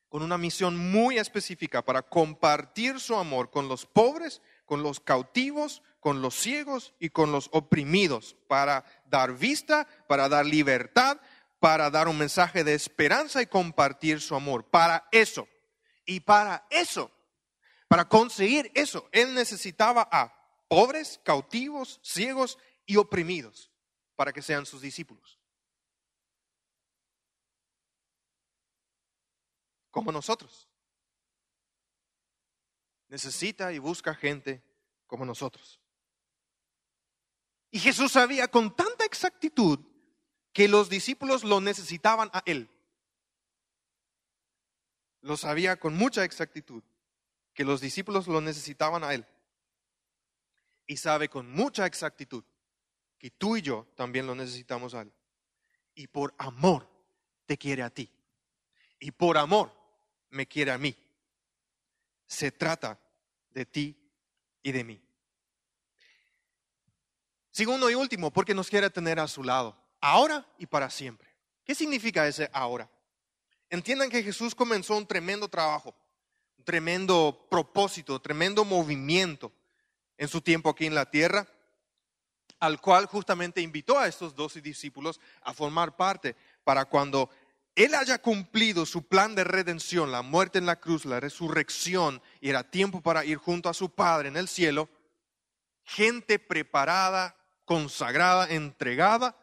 con 0.08 0.22
una 0.22 0.38
misión 0.38 0.76
muy 0.76 1.18
específica 1.18 1.82
para 1.82 2.02
compartir 2.02 3.00
su 3.00 3.16
amor 3.16 3.50
con 3.50 3.66
los 3.66 3.86
pobres, 3.86 4.40
con 4.64 4.84
los 4.84 5.00
cautivos, 5.00 5.82
con 5.98 6.22
los 6.22 6.36
ciegos 6.36 6.94
y 7.00 7.10
con 7.10 7.32
los 7.32 7.48
oprimidos, 7.50 8.36
para 8.46 8.84
dar 9.06 9.36
vista, 9.36 9.88
para 10.06 10.28
dar 10.28 10.46
libertad, 10.46 11.20
para 11.58 11.90
dar 11.90 12.06
un 12.06 12.18
mensaje 12.18 12.62
de 12.62 12.74
esperanza 12.74 13.42
y 13.42 13.46
compartir 13.46 14.20
su 14.20 14.36
amor. 14.36 14.64
Para 14.70 15.08
eso. 15.10 15.48
Y 16.04 16.20
para 16.20 16.64
eso 16.70 17.10
para 17.88 18.08
conseguir 18.08 18.70
eso, 18.74 19.08
él 19.12 19.34
necesitaba 19.34 20.08
a 20.10 20.32
pobres, 20.68 21.20
cautivos, 21.24 22.00
ciegos 22.02 22.58
y 22.84 22.96
oprimidos 22.96 23.70
para 24.16 24.32
que 24.32 24.42
sean 24.42 24.66
sus 24.66 24.80
discípulos. 24.80 25.38
Como 29.90 30.10
nosotros. 30.10 30.68
Necesita 33.08 33.72
y 33.72 33.78
busca 33.78 34.14
gente 34.14 34.62
como 35.06 35.24
nosotros. 35.24 35.80
Y 37.70 37.78
Jesús 37.78 38.12
sabía 38.12 38.48
con 38.48 38.74
tanta 38.74 39.04
exactitud 39.04 39.78
que 40.52 40.68
los 40.68 40.88
discípulos 40.88 41.44
lo 41.44 41.60
necesitaban 41.60 42.30
a 42.32 42.42
Él. 42.46 42.68
Lo 45.20 45.36
sabía 45.36 45.78
con 45.78 45.94
mucha 45.94 46.24
exactitud 46.24 46.82
que 47.56 47.64
los 47.64 47.80
discípulos 47.80 48.28
lo 48.28 48.42
necesitaban 48.42 49.02
a 49.02 49.14
Él. 49.14 49.26
Y 50.86 50.98
sabe 50.98 51.30
con 51.30 51.50
mucha 51.50 51.86
exactitud 51.86 52.44
que 53.18 53.30
tú 53.30 53.56
y 53.56 53.62
yo 53.62 53.88
también 53.96 54.26
lo 54.26 54.34
necesitamos 54.34 54.92
a 54.94 55.00
Él. 55.00 55.12
Y 55.94 56.06
por 56.06 56.34
amor 56.36 56.86
te 57.46 57.56
quiere 57.56 57.82
a 57.82 57.88
ti. 57.88 58.12
Y 59.00 59.10
por 59.10 59.38
amor 59.38 59.72
me 60.28 60.46
quiere 60.46 60.70
a 60.70 60.76
mí. 60.76 60.94
Se 62.26 62.52
trata 62.52 63.00
de 63.50 63.64
ti 63.64 64.12
y 64.62 64.72
de 64.72 64.84
mí. 64.84 65.02
Segundo 67.50 67.88
y 67.88 67.94
último, 67.94 68.30
porque 68.30 68.54
nos 68.54 68.68
quiere 68.68 68.90
tener 68.90 69.18
a 69.18 69.26
su 69.26 69.42
lado 69.42 69.82
ahora 70.02 70.46
y 70.58 70.66
para 70.66 70.90
siempre. 70.90 71.34
¿Qué 71.64 71.74
significa 71.74 72.28
ese 72.28 72.50
ahora? 72.52 72.90
Entiendan 73.70 74.10
que 74.10 74.22
Jesús 74.22 74.54
comenzó 74.54 74.94
un 74.94 75.06
tremendo 75.06 75.48
trabajo, 75.48 75.96
tremendo 76.66 77.46
propósito, 77.48 78.20
tremendo 78.20 78.64
movimiento 78.64 79.52
en 80.18 80.26
su 80.26 80.40
tiempo 80.40 80.68
aquí 80.68 80.84
en 80.84 80.96
la 80.96 81.08
tierra, 81.08 81.46
al 82.58 82.80
cual 82.80 83.06
justamente 83.06 83.60
invitó 83.60 83.98
a 83.98 84.08
estos 84.08 84.34
doce 84.34 84.60
discípulos 84.60 85.20
a 85.42 85.54
formar 85.54 85.96
parte 85.96 86.34
para 86.64 86.84
cuando 86.84 87.30
Él 87.76 87.94
haya 87.94 88.18
cumplido 88.18 88.84
su 88.84 89.06
plan 89.06 89.36
de 89.36 89.44
redención, 89.44 90.10
la 90.10 90.22
muerte 90.22 90.58
en 90.58 90.66
la 90.66 90.80
cruz, 90.80 91.04
la 91.04 91.20
resurrección, 91.20 92.20
y 92.40 92.50
era 92.50 92.68
tiempo 92.68 93.00
para 93.00 93.24
ir 93.24 93.38
junto 93.38 93.68
a 93.68 93.74
su 93.74 93.90
Padre 93.90 94.28
en 94.28 94.36
el 94.36 94.48
cielo, 94.48 94.88
gente 95.84 96.40
preparada, 96.40 97.36
consagrada, 97.64 98.48
entregada, 98.48 99.36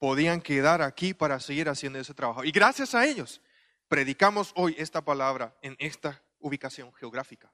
podían 0.00 0.40
quedar 0.40 0.82
aquí 0.82 1.14
para 1.14 1.38
seguir 1.38 1.68
haciendo 1.68 2.00
ese 2.00 2.14
trabajo. 2.14 2.42
Y 2.42 2.50
gracias 2.50 2.96
a 2.96 3.06
ellos 3.06 3.40
predicamos 3.86 4.52
hoy 4.56 4.74
esta 4.76 5.04
palabra 5.04 5.56
en 5.62 5.76
esta 5.78 6.20
ubicación 6.40 6.92
geográfica, 6.94 7.52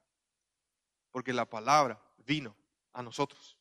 porque 1.11 1.33
la 1.33 1.49
palabra 1.49 2.03
vino 2.19 2.57
a 2.93 3.03
nosotros. 3.03 3.59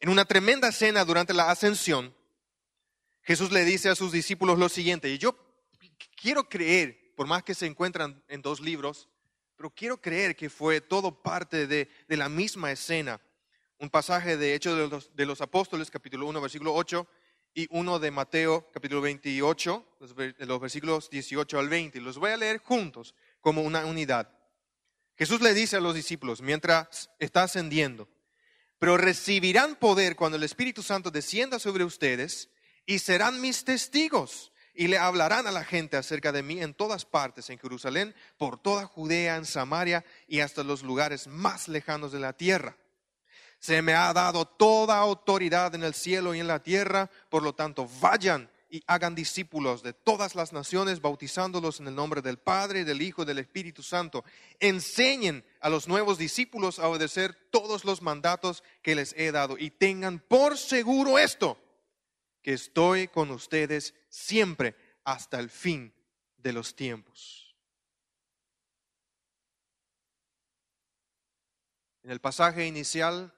En 0.00 0.08
una 0.08 0.24
tremenda 0.24 0.70
cena 0.72 1.04
durante 1.04 1.32
la 1.32 1.50
ascensión, 1.50 2.14
Jesús 3.22 3.50
le 3.52 3.64
dice 3.64 3.88
a 3.88 3.94
sus 3.94 4.12
discípulos 4.12 4.58
lo 4.58 4.68
siguiente, 4.68 5.08
y 5.10 5.18
yo 5.18 5.36
quiero 6.16 6.48
creer, 6.48 7.14
por 7.16 7.26
más 7.26 7.42
que 7.42 7.54
se 7.54 7.66
encuentran 7.66 8.22
en 8.28 8.42
dos 8.42 8.60
libros, 8.60 9.08
pero 9.56 9.70
quiero 9.70 10.00
creer 10.00 10.36
que 10.36 10.50
fue 10.50 10.80
todo 10.80 11.22
parte 11.22 11.66
de, 11.66 11.88
de 12.08 12.16
la 12.16 12.28
misma 12.28 12.72
escena 12.72 13.20
un 13.78 13.90
pasaje 13.90 14.36
de 14.36 14.54
Hechos 14.54 15.08
de 15.14 15.26
los, 15.26 15.40
Apóstoles, 15.40 15.90
capítulo 15.90 16.26
1, 16.26 16.40
versículo 16.40 16.74
8, 16.74 17.06
y 17.54 17.68
uno 17.70 18.00
de 18.00 18.10
Mateo, 18.10 18.68
capítulo 18.72 19.00
28, 19.00 19.96
los, 20.00 20.14
los 20.38 20.60
versículos 20.60 21.08
18 21.08 21.58
al 21.58 21.68
20. 21.68 22.00
Los 22.00 22.18
voy 22.18 22.32
a 22.32 22.36
leer 22.36 22.58
juntos 22.58 23.14
como 23.40 23.62
una 23.62 23.86
unidad. 23.86 24.28
Jesús 25.16 25.40
le 25.40 25.54
dice 25.54 25.76
a 25.76 25.80
los 25.80 25.94
discípulos, 25.94 26.42
mientras 26.42 27.10
está 27.20 27.44
ascendiendo, 27.44 28.08
pero 28.78 28.96
recibirán 28.96 29.76
poder 29.76 30.16
cuando 30.16 30.36
el 30.36 30.42
Espíritu 30.42 30.82
Santo 30.82 31.12
descienda 31.12 31.60
sobre 31.60 31.84
ustedes 31.84 32.50
y 32.84 32.98
serán 32.98 33.40
mis 33.40 33.64
testigos 33.64 34.52
y 34.74 34.88
le 34.88 34.98
hablarán 34.98 35.46
a 35.46 35.52
la 35.52 35.62
gente 35.62 35.96
acerca 35.96 36.32
de 36.32 36.42
mí 36.42 36.60
en 36.60 36.74
todas 36.74 37.04
partes, 37.04 37.48
en 37.48 37.58
Jerusalén, 37.60 38.14
por 38.36 38.60
toda 38.60 38.86
Judea, 38.86 39.36
en 39.36 39.44
Samaria 39.44 40.04
y 40.26 40.40
hasta 40.40 40.64
los 40.64 40.82
lugares 40.82 41.28
más 41.28 41.68
lejanos 41.68 42.10
de 42.10 42.18
la 42.18 42.32
tierra. 42.32 42.76
Se 43.64 43.80
me 43.80 43.94
ha 43.94 44.12
dado 44.12 44.44
toda 44.44 44.98
autoridad 44.98 45.74
en 45.74 45.84
el 45.84 45.94
cielo 45.94 46.34
y 46.34 46.40
en 46.40 46.46
la 46.46 46.62
tierra, 46.62 47.10
por 47.30 47.42
lo 47.42 47.54
tanto, 47.54 47.88
vayan 47.98 48.50
y 48.68 48.84
hagan 48.86 49.14
discípulos 49.14 49.82
de 49.82 49.94
todas 49.94 50.34
las 50.34 50.52
naciones, 50.52 51.00
bautizándolos 51.00 51.80
en 51.80 51.88
el 51.88 51.94
nombre 51.94 52.20
del 52.20 52.36
Padre, 52.36 52.84
del 52.84 53.00
Hijo 53.00 53.22
y 53.22 53.24
del 53.24 53.38
Espíritu 53.38 53.82
Santo. 53.82 54.22
Enseñen 54.60 55.46
a 55.60 55.70
los 55.70 55.88
nuevos 55.88 56.18
discípulos 56.18 56.78
a 56.78 56.88
obedecer 56.88 57.32
todos 57.50 57.86
los 57.86 58.02
mandatos 58.02 58.62
que 58.82 58.94
les 58.94 59.14
he 59.16 59.32
dado 59.32 59.56
y 59.56 59.70
tengan 59.70 60.18
por 60.18 60.58
seguro 60.58 61.18
esto, 61.18 61.58
que 62.42 62.52
estoy 62.52 63.08
con 63.08 63.30
ustedes 63.30 63.94
siempre 64.10 64.76
hasta 65.04 65.40
el 65.40 65.48
fin 65.48 65.94
de 66.36 66.52
los 66.52 66.76
tiempos. 66.76 67.56
En 72.02 72.10
el 72.10 72.20
pasaje 72.20 72.66
inicial 72.66 73.32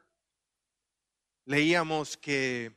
leíamos 1.47 2.17
que 2.17 2.73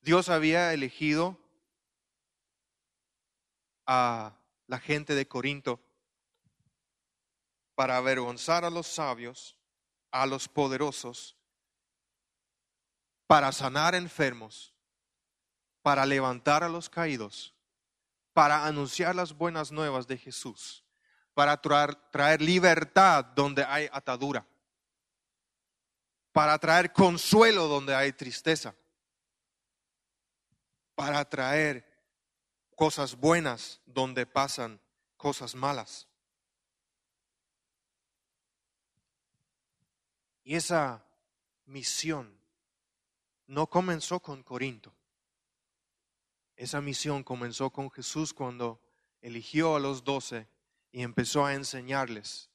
Dios 0.00 0.28
había 0.28 0.74
elegido 0.74 1.38
a 3.86 4.36
la 4.66 4.78
gente 4.78 5.14
de 5.14 5.26
Corinto 5.28 5.80
para 7.76 7.96
avergonzar 7.96 8.64
a 8.64 8.70
los 8.70 8.88
sabios, 8.88 9.56
a 10.10 10.26
los 10.26 10.48
poderosos, 10.48 11.36
para 13.28 13.52
sanar 13.52 13.94
enfermos, 13.94 14.74
para 15.82 16.04
levantar 16.04 16.64
a 16.64 16.68
los 16.68 16.90
caídos, 16.90 17.54
para 18.32 18.66
anunciar 18.66 19.14
las 19.14 19.32
buenas 19.32 19.70
nuevas 19.70 20.06
de 20.08 20.18
Jesús, 20.18 20.84
para 21.32 21.60
traer, 21.60 22.42
libertad 22.42 23.24
donde 23.24 23.64
hay 23.64 23.88
atadura 23.92 24.44
para 26.32 26.58
traer 26.58 26.92
consuelo 26.92 27.68
donde 27.68 27.94
hay 27.94 28.12
tristeza, 28.12 28.74
para 30.94 31.24
traer 31.28 31.86
cosas 32.74 33.14
buenas 33.14 33.80
donde 33.84 34.26
pasan 34.26 34.80
cosas 35.16 35.54
malas. 35.54 36.08
Y 40.42 40.56
esa 40.56 41.06
misión 41.66 42.36
no 43.46 43.68
comenzó 43.68 44.18
con 44.18 44.42
Corinto. 44.42 44.92
Esa 46.56 46.80
misión 46.80 47.22
comenzó 47.22 47.70
con 47.70 47.90
Jesús 47.90 48.32
cuando 48.32 48.80
eligió 49.20 49.76
a 49.76 49.80
los 49.80 50.02
doce 50.02 50.48
y 50.90 51.02
empezó 51.02 51.44
a 51.44 51.54
enseñarles 51.54 52.50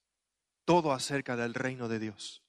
todo 0.66 0.92
acerca 0.92 1.36
del 1.36 1.54
reino 1.54 1.88
de 1.88 2.00
Dios 2.00 2.44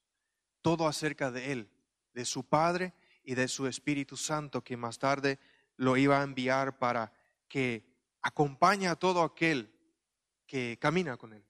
todo 0.68 0.86
acerca 0.86 1.30
de 1.30 1.50
Él, 1.52 1.70
de 2.12 2.26
su 2.26 2.44
Padre 2.44 2.92
y 3.24 3.34
de 3.34 3.48
su 3.48 3.66
Espíritu 3.66 4.18
Santo, 4.18 4.62
que 4.62 4.76
más 4.76 4.98
tarde 4.98 5.38
lo 5.78 5.96
iba 5.96 6.20
a 6.20 6.22
enviar 6.22 6.78
para 6.78 7.10
que 7.48 7.86
acompañe 8.20 8.86
a 8.86 8.94
todo 8.94 9.22
aquel 9.22 9.72
que 10.46 10.76
camina 10.78 11.16
con 11.16 11.32
Él. 11.32 11.42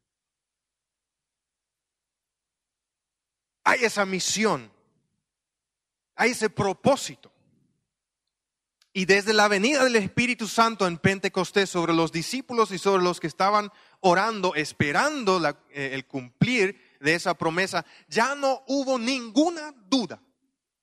Hay 3.65 3.81
esa 3.83 4.07
misión, 4.07 4.71
hay 6.15 6.31
ese 6.31 6.49
propósito. 6.49 7.33
Y 8.93 9.05
desde 9.05 9.33
la 9.33 9.49
venida 9.49 9.83
del 9.83 9.97
Espíritu 9.97 10.47
Santo 10.47 10.87
en 10.87 10.97
Pentecostés 10.97 11.69
sobre 11.69 11.93
los 11.93 12.13
discípulos 12.13 12.71
y 12.71 12.79
sobre 12.79 13.03
los 13.03 13.19
que 13.19 13.27
estaban 13.27 13.73
orando, 13.99 14.55
esperando 14.55 15.45
eh, 15.71 15.91
el 15.93 16.07
cumplir 16.07 16.88
de 17.01 17.15
esa 17.15 17.35
promesa, 17.35 17.85
ya 18.09 18.35
no 18.35 18.65
hubo 18.67 18.99
ninguna 18.99 19.73
duda. 19.73 20.23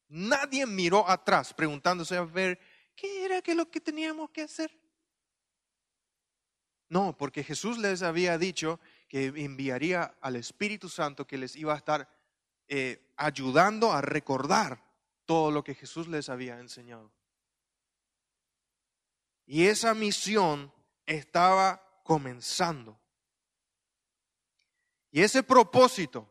Nadie 0.07 0.65
miró 0.65 1.09
atrás 1.09 1.53
preguntándose 1.53 2.15
a 2.15 2.23
ver, 2.23 2.59
¿qué 2.95 3.25
era 3.25 3.41
lo 3.53 3.69
que 3.69 3.81
teníamos 3.81 4.29
que 4.29 4.43
hacer? 4.43 4.71
No, 6.87 7.17
porque 7.17 7.43
Jesús 7.43 7.77
les 7.77 8.03
había 8.03 8.37
dicho 8.37 8.79
que 9.07 9.25
enviaría 9.25 10.15
al 10.21 10.35
Espíritu 10.35 10.89
Santo 10.89 11.25
que 11.25 11.37
les 11.37 11.55
iba 11.55 11.73
a 11.73 11.77
estar 11.77 12.07
eh, 12.67 13.11
ayudando 13.17 13.91
a 13.91 14.01
recordar 14.01 14.83
todo 15.25 15.51
lo 15.51 15.63
que 15.63 15.75
Jesús 15.75 16.07
les 16.07 16.29
había 16.29 16.59
enseñado. 16.59 17.11
Y 19.45 19.65
esa 19.65 19.93
misión 19.93 20.71
estaba 21.05 22.01
comenzando. 22.03 22.99
Y 25.15 25.21
ese 25.21 25.43
propósito, 25.43 26.29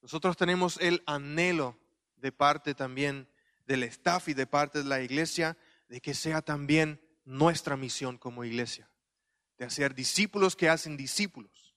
nosotros 0.00 0.36
tenemos 0.36 0.78
el 0.80 1.02
anhelo 1.06 1.76
de 2.14 2.30
parte 2.30 2.72
también 2.72 3.28
del 3.66 3.82
staff 3.82 4.28
y 4.28 4.34
de 4.34 4.46
parte 4.46 4.78
de 4.78 4.84
la 4.84 5.00
iglesia 5.00 5.58
de 5.88 6.00
que 6.00 6.14
sea 6.14 6.40
también 6.40 7.04
nuestra 7.24 7.76
misión 7.76 8.16
como 8.16 8.44
iglesia, 8.44 8.88
de 9.58 9.64
hacer 9.64 9.92
discípulos 9.92 10.54
que 10.54 10.68
hacen 10.68 10.96
discípulos, 10.96 11.74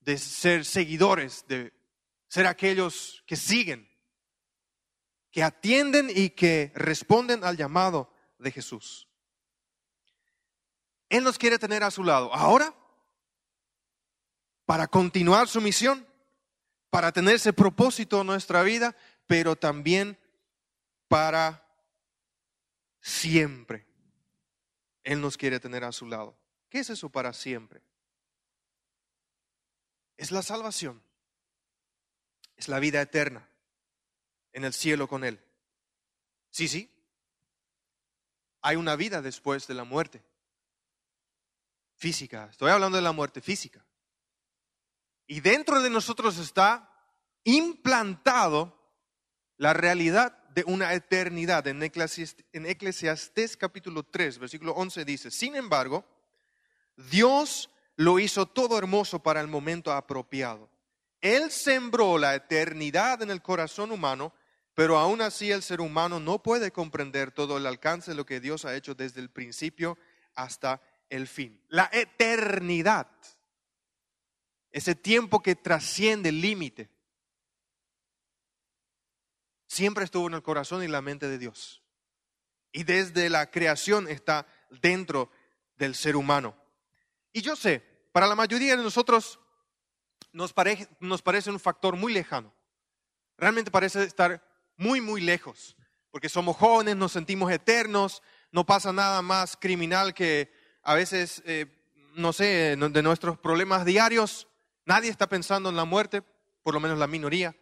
de 0.00 0.18
ser 0.18 0.64
seguidores, 0.64 1.46
de 1.46 1.72
ser 2.26 2.48
aquellos 2.48 3.22
que 3.28 3.36
siguen, 3.36 3.88
que 5.30 5.44
atienden 5.44 6.10
y 6.12 6.30
que 6.30 6.72
responden 6.74 7.44
al 7.44 7.56
llamado 7.56 8.12
de 8.40 8.50
Jesús. 8.50 9.06
Él 11.08 11.22
nos 11.22 11.38
quiere 11.38 11.60
tener 11.60 11.84
a 11.84 11.92
su 11.92 12.02
lado. 12.02 12.34
Ahora, 12.34 12.74
para 14.66 14.86
continuar 14.88 15.48
su 15.48 15.60
misión, 15.60 16.06
para 16.90 17.12
tener 17.12 17.36
ese 17.36 17.52
propósito 17.52 18.20
en 18.20 18.26
nuestra 18.26 18.62
vida, 18.62 18.96
pero 19.26 19.56
también 19.56 20.18
para 21.08 21.66
siempre. 23.00 23.86
Él 25.02 25.20
nos 25.20 25.36
quiere 25.36 25.60
tener 25.60 25.84
a 25.84 25.92
su 25.92 26.06
lado. 26.06 26.36
¿Qué 26.68 26.78
es 26.78 26.90
eso 26.90 27.10
para 27.10 27.32
siempre? 27.32 27.82
Es 30.16 30.30
la 30.30 30.42
salvación. 30.42 31.02
Es 32.56 32.68
la 32.68 32.78
vida 32.78 33.02
eterna 33.02 33.48
en 34.52 34.64
el 34.64 34.72
cielo 34.72 35.08
con 35.08 35.24
Él. 35.24 35.40
Sí, 36.50 36.68
sí. 36.68 36.90
Hay 38.62 38.76
una 38.76 38.96
vida 38.96 39.20
después 39.20 39.66
de 39.66 39.74
la 39.74 39.84
muerte. 39.84 40.22
Física. 41.96 42.48
Estoy 42.50 42.70
hablando 42.70 42.96
de 42.96 43.02
la 43.02 43.12
muerte 43.12 43.40
física. 43.40 43.84
Y 45.26 45.40
dentro 45.40 45.80
de 45.80 45.90
nosotros 45.90 46.38
está 46.38 46.90
implantado 47.44 48.74
la 49.56 49.72
realidad 49.72 50.36
de 50.48 50.64
una 50.66 50.94
eternidad. 50.94 51.66
En 51.66 51.82
Eclesiastés, 51.82 53.56
capítulo 53.56 54.02
3, 54.02 54.38
versículo 54.38 54.72
11 54.72 55.04
dice, 55.04 55.30
sin 55.30 55.56
embargo, 55.56 56.04
Dios 56.96 57.70
lo 57.96 58.18
hizo 58.18 58.46
todo 58.46 58.78
hermoso 58.78 59.22
para 59.22 59.40
el 59.40 59.48
momento 59.48 59.92
apropiado. 59.92 60.68
Él 61.20 61.50
sembró 61.50 62.18
la 62.18 62.34
eternidad 62.34 63.22
en 63.22 63.30
el 63.30 63.40
corazón 63.40 63.90
humano, 63.92 64.32
pero 64.74 64.98
aún 64.98 65.22
así 65.22 65.50
el 65.50 65.62
ser 65.62 65.80
humano 65.80 66.20
no 66.20 66.42
puede 66.42 66.70
comprender 66.70 67.30
todo 67.30 67.56
el 67.56 67.66
alcance 67.66 68.10
de 68.10 68.16
lo 68.16 68.26
que 68.26 68.40
Dios 68.40 68.64
ha 68.64 68.76
hecho 68.76 68.94
desde 68.94 69.20
el 69.20 69.30
principio 69.30 69.96
hasta 70.34 70.82
el 71.08 71.26
fin. 71.26 71.60
La 71.68 71.88
eternidad, 71.92 73.08
ese 74.74 74.96
tiempo 74.96 75.40
que 75.40 75.54
trasciende 75.54 76.30
el 76.30 76.40
límite, 76.40 76.90
siempre 79.68 80.04
estuvo 80.04 80.26
en 80.26 80.34
el 80.34 80.42
corazón 80.42 80.82
y 80.82 80.88
la 80.88 81.00
mente 81.00 81.28
de 81.28 81.38
Dios. 81.38 81.80
Y 82.72 82.82
desde 82.82 83.30
la 83.30 83.52
creación 83.52 84.08
está 84.08 84.48
dentro 84.82 85.30
del 85.76 85.94
ser 85.94 86.16
humano. 86.16 86.56
Y 87.32 87.40
yo 87.40 87.54
sé, 87.54 87.84
para 88.10 88.26
la 88.26 88.34
mayoría 88.34 88.76
de 88.76 88.82
nosotros 88.82 89.38
nos 90.32 90.52
parece, 90.52 90.88
un 91.50 91.60
factor 91.60 91.94
muy 91.94 92.12
lejano. 92.12 92.52
Realmente 93.38 93.70
parece 93.70 94.02
estar 94.02 94.44
muy, 94.76 95.00
muy 95.00 95.20
lejos, 95.20 95.76
porque 96.10 96.28
somos 96.28 96.56
jóvenes, 96.56 96.96
nos 96.96 97.12
sentimos 97.12 97.52
eternos, 97.52 98.24
no 98.50 98.66
pasa 98.66 98.92
nada 98.92 99.22
más 99.22 99.56
criminal 99.56 100.14
que 100.14 100.52
a 100.82 100.94
veces, 100.94 101.44
eh, 101.46 101.66
no 102.16 102.32
sé, 102.32 102.74
de 102.76 103.02
nuestros 103.04 103.38
problemas 103.38 103.84
diarios. 103.84 104.48
Nadie 104.86 105.10
está 105.10 105.28
pensando 105.28 105.68
en 105.70 105.76
la 105.76 105.84
muerte, 105.84 106.22
por 106.62 106.74
lo 106.74 106.80
menos 106.80 106.98
la 106.98 107.06
minoría. 107.06 107.56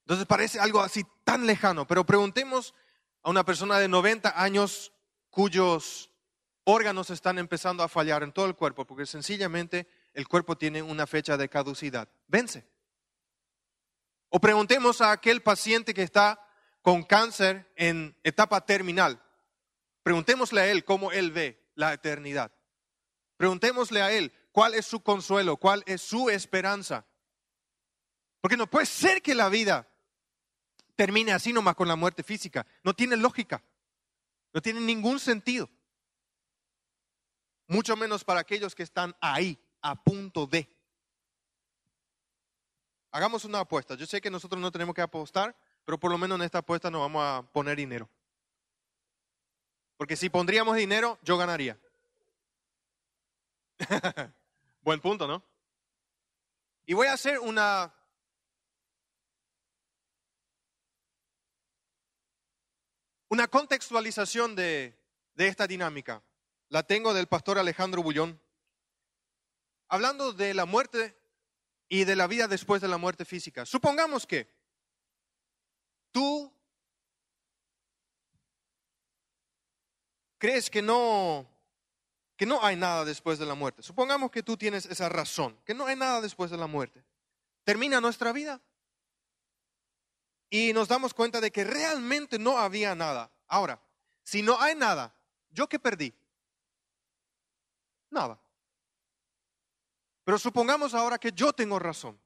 Entonces 0.00 0.26
parece 0.26 0.60
algo 0.60 0.80
así 0.80 1.04
tan 1.24 1.46
lejano, 1.46 1.86
pero 1.86 2.04
preguntemos 2.04 2.74
a 3.22 3.30
una 3.30 3.44
persona 3.44 3.78
de 3.78 3.88
90 3.88 4.40
años 4.42 4.92
cuyos 5.30 6.10
órganos 6.64 7.10
están 7.10 7.38
empezando 7.38 7.82
a 7.82 7.88
fallar 7.88 8.22
en 8.22 8.32
todo 8.32 8.46
el 8.46 8.54
cuerpo, 8.54 8.86
porque 8.86 9.06
sencillamente 9.06 9.88
el 10.12 10.28
cuerpo 10.28 10.56
tiene 10.56 10.82
una 10.82 11.06
fecha 11.06 11.36
de 11.36 11.48
caducidad. 11.48 12.08
Vence. 12.26 12.66
O 14.28 14.40
preguntemos 14.40 15.00
a 15.00 15.12
aquel 15.12 15.42
paciente 15.42 15.94
que 15.94 16.02
está 16.02 16.40
con 16.82 17.02
cáncer 17.02 17.72
en 17.76 18.16
etapa 18.24 18.64
terminal. 18.66 19.22
Preguntémosle 20.02 20.60
a 20.60 20.66
él 20.66 20.84
cómo 20.84 21.12
él 21.12 21.32
ve 21.32 21.70
la 21.74 21.94
eternidad. 21.94 22.52
Preguntémosle 23.36 24.02
a 24.02 24.12
él 24.12 24.32
cuál 24.54 24.74
es 24.74 24.86
su 24.86 25.00
consuelo, 25.00 25.56
cuál 25.56 25.82
es 25.84 26.00
su 26.00 26.30
esperanza. 26.30 27.04
Porque 28.40 28.56
no 28.56 28.68
puede 28.68 28.86
ser 28.86 29.20
que 29.20 29.34
la 29.34 29.48
vida 29.48 29.88
termine 30.94 31.32
así 31.32 31.52
nomás 31.52 31.74
con 31.74 31.88
la 31.88 31.96
muerte 31.96 32.22
física. 32.22 32.64
No 32.84 32.94
tiene 32.94 33.16
lógica. 33.16 33.64
No 34.52 34.62
tiene 34.62 34.80
ningún 34.80 35.18
sentido. 35.18 35.68
Mucho 37.66 37.96
menos 37.96 38.22
para 38.22 38.38
aquellos 38.38 38.76
que 38.76 38.84
están 38.84 39.16
ahí, 39.20 39.58
a 39.82 40.00
punto 40.00 40.46
de. 40.46 40.68
Hagamos 43.10 43.44
una 43.44 43.58
apuesta. 43.58 43.96
Yo 43.96 44.06
sé 44.06 44.20
que 44.20 44.30
nosotros 44.30 44.62
no 44.62 44.70
tenemos 44.70 44.94
que 44.94 45.02
apostar, 45.02 45.56
pero 45.84 45.98
por 45.98 46.12
lo 46.12 46.18
menos 46.18 46.38
en 46.38 46.44
esta 46.44 46.58
apuesta 46.58 46.92
nos 46.92 47.00
vamos 47.00 47.24
a 47.24 47.42
poner 47.50 47.76
dinero. 47.76 48.08
Porque 49.96 50.14
si 50.14 50.30
pondríamos 50.30 50.76
dinero, 50.76 51.18
yo 51.22 51.36
ganaría. 51.36 51.76
Buen 54.84 55.00
punto, 55.00 55.26
¿no? 55.26 55.42
Y 56.84 56.92
voy 56.92 57.06
a 57.06 57.14
hacer 57.14 57.40
una 57.40 57.92
Una 63.30 63.48
contextualización 63.48 64.54
de, 64.54 64.96
esta 65.36 65.66
dinámica 65.66 66.22
la 66.68 66.84
tengo 66.84 67.12
del 67.12 67.26
pastor 67.26 67.58
Alejandro 67.58 68.00
Bullón, 68.00 68.40
hablando 69.88 70.32
de 70.32 70.54
la 70.54 70.66
muerte 70.66 71.18
y 71.88 72.04
de 72.04 72.14
la 72.14 72.28
vida 72.28 72.46
después 72.46 72.80
de 72.80 72.86
la 72.86 72.96
muerte 72.96 73.24
física. 73.24 73.66
Supongamos 73.66 74.24
que 74.24 74.48
tú 76.12 76.54
crees 80.38 80.70
que 80.70 80.82
no 80.82 81.53
que 82.36 82.46
no 82.46 82.64
hay 82.64 82.76
nada 82.76 83.04
después 83.04 83.38
de 83.38 83.46
la 83.46 83.54
muerte. 83.54 83.82
Supongamos 83.82 84.30
que 84.30 84.42
tú 84.42 84.56
tienes 84.56 84.86
esa 84.86 85.08
razón, 85.08 85.56
que 85.64 85.74
no 85.74 85.86
hay 85.86 85.96
nada 85.96 86.20
después 86.20 86.50
de 86.50 86.56
la 86.56 86.66
muerte. 86.66 87.04
Termina 87.64 88.00
nuestra 88.00 88.32
vida 88.32 88.60
y 90.50 90.72
nos 90.72 90.88
damos 90.88 91.14
cuenta 91.14 91.40
de 91.40 91.50
que 91.50 91.64
realmente 91.64 92.38
no 92.38 92.58
había 92.58 92.94
nada. 92.94 93.30
Ahora, 93.46 93.80
si 94.22 94.42
no 94.42 94.60
hay 94.60 94.74
nada, 94.74 95.14
¿yo 95.50 95.68
qué 95.68 95.78
perdí? 95.78 96.14
Nada. 98.10 98.40
Pero 100.24 100.38
supongamos 100.38 100.94
ahora 100.94 101.18
que 101.18 101.32
yo 101.32 101.52
tengo 101.52 101.78
razón, 101.78 102.18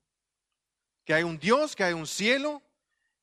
que 1.04 1.14
hay 1.14 1.22
un 1.22 1.38
Dios, 1.38 1.74
que 1.74 1.84
hay 1.84 1.94
un 1.94 2.06
cielo, 2.06 2.62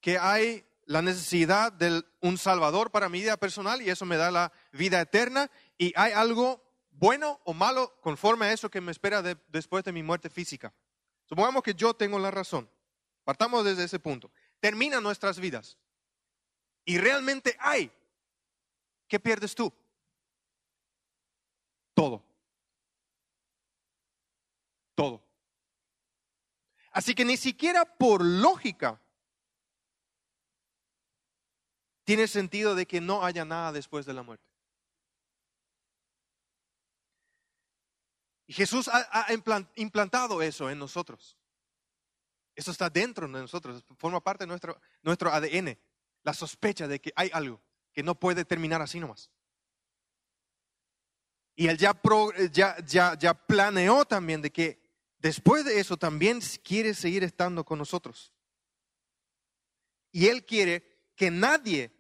que 0.02 0.17
hay 0.17 0.65
la 0.86 1.02
necesidad 1.02 1.71
de 1.71 2.04
un 2.21 2.38
Salvador 2.38 2.91
para 2.91 3.10
mi 3.10 3.19
vida 3.19 3.38
personal 3.38 3.82
y 3.82 3.89
eso 3.89 4.06
me 4.06 4.17
da 4.17 4.32
la 4.32 4.52
vida 4.71 5.02
eterna 5.02 5.50
y 5.78 5.93
hay 5.95 6.12
algo 6.12 6.64
bueno 6.97 7.39
o 7.43 7.53
malo 7.53 7.99
conforme 8.01 8.45
a 8.45 8.53
eso 8.53 8.69
que 8.69 8.81
me 8.81 8.91
espera 8.91 9.21
después 9.21 9.84
de 9.84 9.91
mi 9.91 10.03
muerte 10.03 10.29
física. 10.29 10.73
Supongamos 11.25 11.63
que 11.63 11.73
yo 11.73 11.93
tengo 11.93 12.19
la 12.19 12.31
razón. 12.31 12.69
Partamos 13.23 13.65
desde 13.65 13.86
ese 13.86 13.99
punto 13.99 14.31
termina 14.65 14.99
nuestras 14.99 15.39
vidas 15.39 15.77
y 16.86 16.97
realmente 16.97 17.55
hay, 17.60 17.91
¿qué 19.08 19.19
pierdes 19.19 19.53
tú? 19.53 19.71
Todo. 21.93 22.23
Todo. 24.95 25.23
Así 26.91 27.13
que 27.13 27.25
ni 27.25 27.38
siquiera 27.38 27.86
por 27.86 28.25
lógica 28.25 28.99
tiene 32.03 32.27
sentido 32.27 32.73
de 32.73 32.88
que 32.88 33.01
no 33.01 33.23
haya 33.23 33.45
nada 33.45 33.71
después 33.71 34.08
de 34.08 34.13
la 34.13 34.23
muerte. 34.23 34.54
Y 38.48 38.54
Jesús 38.54 38.89
ha, 38.91 39.27
implantado 39.75 40.41
eso 40.41 40.69
en 40.69 40.77
nosotros. 40.77 41.37
Eso 42.56 42.71
está 42.71 42.89
dentro 42.89 43.27
de 43.27 43.33
nosotros, 43.33 43.83
forma 43.98 44.21
parte 44.21 44.46
de 44.46 44.48
nuestro, 45.02 45.31
ADN, 45.31 45.77
la 46.23 46.33
sospecha 46.33 46.87
de 46.87 47.02
que 47.02 47.12
hay 47.15 47.29
algo 47.33 47.62
que 47.91 48.04
no 48.04 48.15
puede 48.15 48.46
terminar 48.46 48.81
así 48.81 49.00
nomás. 49.00 49.29
Y 51.56 51.67
él 51.67 51.77
ya, 51.77 51.96
ya 53.17 53.33
planeó 53.33 54.06
también 54.06 54.41
de 54.41 54.52
que 54.52 54.81
después 55.17 55.65
de 55.65 55.79
eso 55.79 55.98
también 55.98 56.39
quiere 56.63 56.93
seguir 56.93 57.23
estando 57.23 57.65
con 57.65 57.79
nosotros. 57.79 58.33
Y 60.12 60.27
él 60.27 60.46
quiere 60.46 61.12
que 61.15 61.31
nadie 61.31 61.93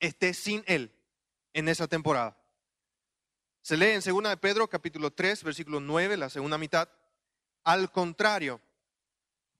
esté 0.00 0.34
sin 0.34 0.62
él 0.66 0.94
en 1.52 1.68
esa 1.68 1.86
temporada. 1.86 2.43
Se 3.64 3.78
lee 3.78 3.92
en 3.92 4.02
2 4.02 4.28
de 4.28 4.36
Pedro 4.36 4.68
capítulo 4.68 5.10
3, 5.10 5.42
versículo 5.42 5.80
9, 5.80 6.18
la 6.18 6.28
segunda 6.28 6.58
mitad. 6.58 6.86
Al 7.62 7.90
contrario, 7.90 8.60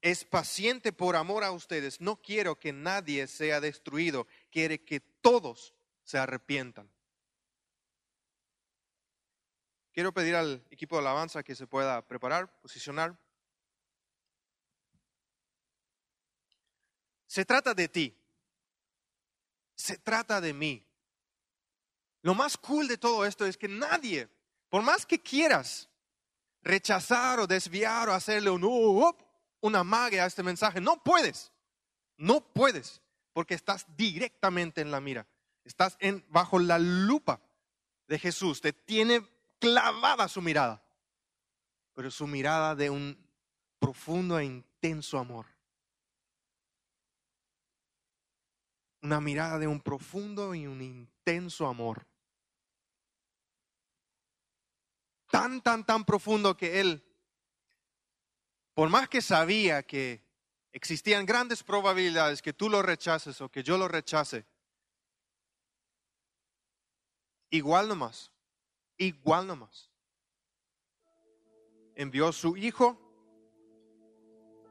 es 0.03 0.27
paciente 0.27 0.93
por 0.93 1.17
amor 1.17 1.43
a 1.43 1.53
ustedes. 1.53 2.03
No 2.03 2.21
quiero 2.21 2.61
que 2.61 2.75
nadie 2.75 3.27
sea 3.27 3.63
destruido. 3.63 4.27
Quiere 4.51 4.85
que 4.85 5.01
todos 5.01 5.73
se 6.03 6.19
arrepientan. 6.19 6.93
quiero 9.91 10.13
pedir 10.13 10.37
al 10.37 10.63
equipo 10.71 10.97
de 10.97 11.01
alabanza 11.01 11.43
que 11.43 11.55
se 11.55 11.67
pueda 11.67 12.07
preparar, 12.07 12.61
posicionar. 12.61 13.19
Se 17.27 17.47
trata 17.47 17.73
de 17.73 17.89
ti. 17.89 18.15
Se 19.75 19.97
trata 19.97 20.43
de 20.43 20.53
mí. 20.53 20.87
Lo 22.25 22.35
más 22.35 22.57
cool 22.57 22.89
de 22.89 22.97
todo 22.97 23.27
esto 23.27 23.45
es 23.45 23.59
que 23.59 23.69
nadie, 23.69 24.31
por 24.71 24.83
más 24.83 25.05
que 25.05 25.21
quieras 25.21 25.91
rechazar 26.63 27.39
o 27.39 27.47
desviar 27.47 28.09
o 28.09 28.15
hacerle 28.15 28.49
un, 28.49 28.65
uh, 28.65 29.09
uh, 29.09 29.17
una 29.61 29.85
magia 29.85 30.25
a 30.25 30.27
este 30.27 30.43
mensaje, 30.43 30.81
no 30.81 31.03
puedes. 31.03 31.53
No 32.17 32.41
puedes, 32.41 33.03
porque 33.35 33.53
estás 33.53 33.85
directamente 33.95 34.81
en 34.81 34.91
la 34.91 35.03
mira. 35.03 35.27
Estás 35.65 35.99
en, 36.01 36.25
bajo 36.31 36.59
la 36.59 36.79
lupa 36.79 37.43
de 38.09 38.19
Jesús. 38.19 38.63
Te 38.63 38.73
tiene 38.73 39.23
clavada 39.59 40.27
su 40.27 40.41
mirada, 40.41 40.83
pero 41.93 42.11
su 42.11 42.27
mirada 42.27 42.75
de 42.75 42.89
un 42.89 43.19
profundo 43.79 44.39
e 44.39 44.47
intenso 44.47 45.19
amor. 45.19 45.45
Una 49.03 49.21
mirada 49.21 49.59
de 49.59 49.67
un 49.67 49.83
profundo 49.83 50.55
y 50.55 50.67
un 50.67 50.81
intenso 50.81 51.67
amor. 51.67 52.07
Tan, 55.35 55.61
tan, 55.63 55.85
tan 55.85 56.05
profundo 56.05 56.57
que 56.57 56.81
él, 56.81 57.03
por 58.75 58.89
más 58.89 59.09
que 59.09 59.21
sabía 59.21 59.83
que 59.83 60.23
existían 60.73 61.27
grandes 61.27 61.63
probabilidades 61.63 62.43
que 62.43 62.53
tú 62.53 62.69
lo 62.69 62.83
rechaces 62.83 63.41
o 63.41 63.49
que 63.49 63.63
yo 63.63 63.77
lo 63.77 63.89
rechace, 63.89 64.47
igual 67.51 67.89
nomás 67.89 68.31
igual 68.99 69.47
nomás. 69.47 69.91
Envió 71.95 72.29
a 72.29 72.33
su 72.33 72.57
Hijo 72.57 72.99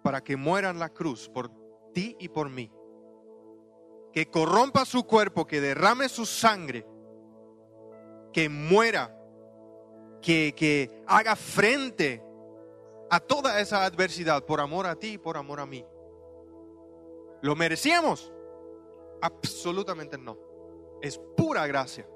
para 0.02 0.22
que 0.22 0.36
muera 0.36 0.70
en 0.70 0.80
la 0.80 0.90
cruz 0.90 1.30
por 1.30 1.52
ti 1.94 2.16
y 2.20 2.30
por 2.30 2.50
mí. 2.50 2.72
Que 4.12 4.30
corrompa 4.30 4.86
su 4.86 5.06
cuerpo, 5.06 5.48
que 5.48 5.62
derrame 5.62 6.10
su 6.10 6.26
sangre, 6.26 6.86
que 8.32 8.50
muera, 8.50 9.18
que, 10.24 10.56
que 10.56 10.90
haga 11.06 11.36
frente 11.36 12.24
a 13.12 13.20
toda 13.20 13.60
esa 13.60 13.86
adversidad 13.86 14.44
por 14.44 14.60
amor 14.60 14.88
a 14.88 14.96
ti 14.96 15.14
y 15.14 15.18
por 15.20 15.38
amor 15.38 15.60
a 15.60 15.68
mí. 15.68 15.86
¿Lo 17.42 17.56
merecíamos? 17.56 18.34
Absolutamente 19.22 20.18
no. 20.18 20.38
Es 21.02 21.20
pura 21.38 21.68
gracia 21.68 22.08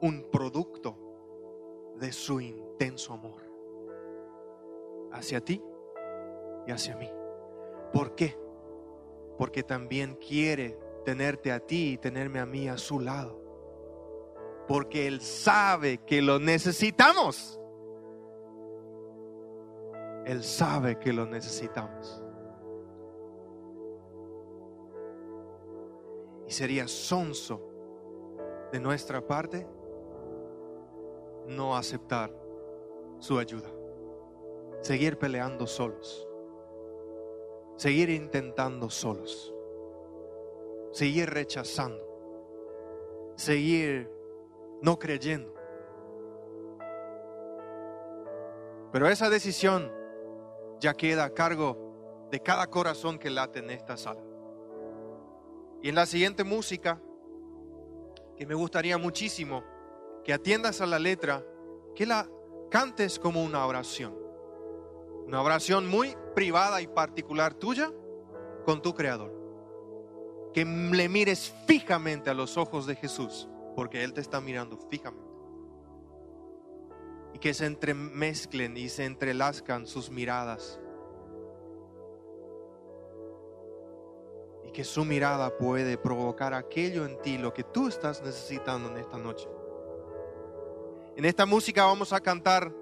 un 0.00 0.28
producto 0.30 1.94
de 1.96 2.12
su 2.12 2.40
intenso 2.40 3.12
amor 3.14 3.42
hacia 5.12 5.40
ti 5.40 5.62
y 6.66 6.72
hacia 6.72 6.96
mí. 6.96 7.10
¿Por 7.92 8.14
qué? 8.14 8.36
Porque 9.38 9.62
también 9.62 10.16
quiere 10.16 10.78
tenerte 11.04 11.52
a 11.52 11.60
ti 11.60 11.92
y 11.92 11.98
tenerme 11.98 12.38
a 12.38 12.46
mí 12.46 12.68
a 12.68 12.78
su 12.78 13.00
lado. 13.00 13.41
Porque 14.66 15.06
Él 15.06 15.20
sabe 15.20 15.98
que 15.98 16.22
lo 16.22 16.38
necesitamos. 16.38 17.58
Él 20.24 20.44
sabe 20.44 20.98
que 20.98 21.12
lo 21.12 21.26
necesitamos. 21.26 22.22
Y 26.46 26.52
sería 26.52 26.86
sonso 26.86 27.60
de 28.70 28.80
nuestra 28.80 29.26
parte 29.26 29.66
no 31.46 31.76
aceptar 31.76 32.32
su 33.18 33.38
ayuda. 33.38 33.68
Seguir 34.80 35.18
peleando 35.18 35.66
solos. 35.66 36.28
Seguir 37.76 38.10
intentando 38.10 38.90
solos. 38.90 39.54
Seguir 40.92 41.30
rechazando. 41.30 42.04
Seguir 43.36 44.10
no 44.82 44.98
creyendo. 44.98 45.54
Pero 48.92 49.08
esa 49.08 49.30
decisión 49.30 49.90
ya 50.80 50.94
queda 50.94 51.24
a 51.24 51.30
cargo 51.30 52.28
de 52.30 52.40
cada 52.40 52.66
corazón 52.66 53.18
que 53.18 53.30
late 53.30 53.60
en 53.60 53.70
esta 53.70 53.96
sala. 53.96 54.20
Y 55.80 55.88
en 55.88 55.94
la 55.94 56.06
siguiente 56.06 56.44
música, 56.44 57.00
que 58.36 58.46
me 58.46 58.54
gustaría 58.54 58.98
muchísimo 58.98 59.64
que 60.24 60.32
atiendas 60.32 60.80
a 60.80 60.86
la 60.86 60.98
letra, 60.98 61.44
que 61.94 62.06
la 62.06 62.28
cantes 62.70 63.18
como 63.18 63.42
una 63.42 63.66
oración. 63.66 64.16
Una 65.26 65.42
oración 65.42 65.86
muy 65.86 66.16
privada 66.34 66.80
y 66.80 66.86
particular 66.86 67.54
tuya 67.54 67.90
con 68.64 68.82
tu 68.82 68.94
Creador. 68.94 69.32
Que 70.52 70.64
le 70.64 71.08
mires 71.08 71.54
fijamente 71.66 72.30
a 72.30 72.34
los 72.34 72.56
ojos 72.56 72.86
de 72.86 72.96
Jesús, 72.96 73.48
porque 73.74 74.04
Él 74.04 74.12
te 74.12 74.20
está 74.20 74.40
mirando 74.40 74.76
fijamente. 74.76 75.32
Y 77.34 77.38
que 77.38 77.54
se 77.54 77.66
entremezclen 77.66 78.76
y 78.76 78.88
se 78.88 79.04
entrelazcan 79.04 79.86
sus 79.86 80.10
miradas. 80.10 80.80
Y 84.64 84.70
que 84.72 84.84
su 84.84 85.04
mirada 85.04 85.56
puede 85.56 85.96
provocar 85.96 86.54
aquello 86.54 87.06
en 87.06 87.20
ti, 87.22 87.38
lo 87.38 87.52
que 87.52 87.64
tú 87.64 87.88
estás 87.88 88.22
necesitando 88.22 88.90
en 88.90 88.98
esta 88.98 89.18
noche. 89.18 89.48
En 91.16 91.24
esta 91.24 91.46
música 91.46 91.84
vamos 91.84 92.12
a 92.12 92.20
cantar 92.20 92.72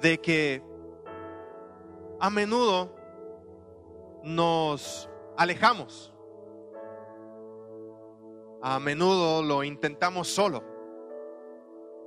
de 0.00 0.18
que 0.18 0.62
a 2.20 2.30
menudo 2.30 2.94
nos 4.22 5.08
alejamos. 5.36 6.12
A 8.68 8.78
menudo 8.78 9.42
lo 9.42 9.64
intentamos 9.64 10.28
solo. 10.28 10.62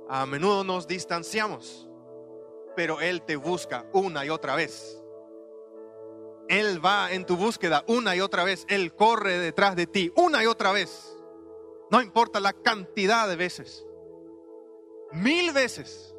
A 0.08 0.26
menudo 0.26 0.64
nos 0.64 0.86
distanciamos. 0.86 1.88
Pero 2.76 3.00
Él 3.00 3.22
te 3.22 3.36
busca 3.36 3.86
una 3.92 4.24
y 4.24 4.30
otra 4.30 4.54
vez. 4.54 5.02
Él 6.48 6.84
va 6.84 7.12
en 7.12 7.24
tu 7.24 7.36
búsqueda 7.36 7.84
una 7.86 8.14
y 8.16 8.20
otra 8.20 8.44
vez. 8.44 8.64
Él 8.68 8.94
corre 8.94 9.38
detrás 9.38 9.76
de 9.76 9.86
ti 9.86 10.12
una 10.16 10.42
y 10.42 10.46
otra 10.46 10.72
vez. 10.72 11.18
No 11.90 12.00
importa 12.00 12.40
la 12.40 12.52
cantidad 12.52 13.28
de 13.28 13.36
veces 13.36 13.86
mil 15.12 15.52
veces, 15.52 16.14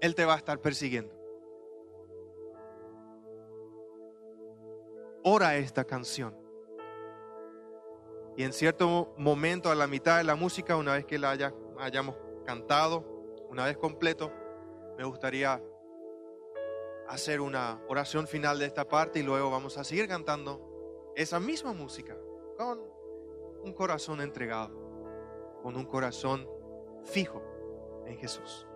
Él 0.00 0.14
te 0.14 0.24
va 0.24 0.34
a 0.34 0.38
estar 0.38 0.60
persiguiendo. 0.60 1.14
Ora 5.24 5.56
esta 5.56 5.84
canción. 5.84 6.47
Y 8.38 8.44
en 8.44 8.52
cierto 8.52 9.12
momento, 9.16 9.68
a 9.68 9.74
la 9.74 9.88
mitad 9.88 10.18
de 10.18 10.22
la 10.22 10.36
música, 10.36 10.76
una 10.76 10.92
vez 10.92 11.04
que 11.04 11.18
la 11.18 11.36
hayamos 11.76 12.14
cantado, 12.46 13.04
una 13.50 13.64
vez 13.64 13.76
completo, 13.76 14.32
me 14.96 15.02
gustaría 15.02 15.60
hacer 17.08 17.40
una 17.40 17.82
oración 17.88 18.28
final 18.28 18.60
de 18.60 18.66
esta 18.66 18.86
parte 18.86 19.18
y 19.18 19.22
luego 19.24 19.50
vamos 19.50 19.76
a 19.76 19.82
seguir 19.82 20.06
cantando 20.06 21.12
esa 21.16 21.40
misma 21.40 21.72
música 21.72 22.16
con 22.56 22.80
un 23.64 23.72
corazón 23.72 24.20
entregado, 24.20 24.70
con 25.64 25.74
un 25.74 25.86
corazón 25.86 26.48
fijo 27.06 27.42
en 28.06 28.18
Jesús. 28.18 28.67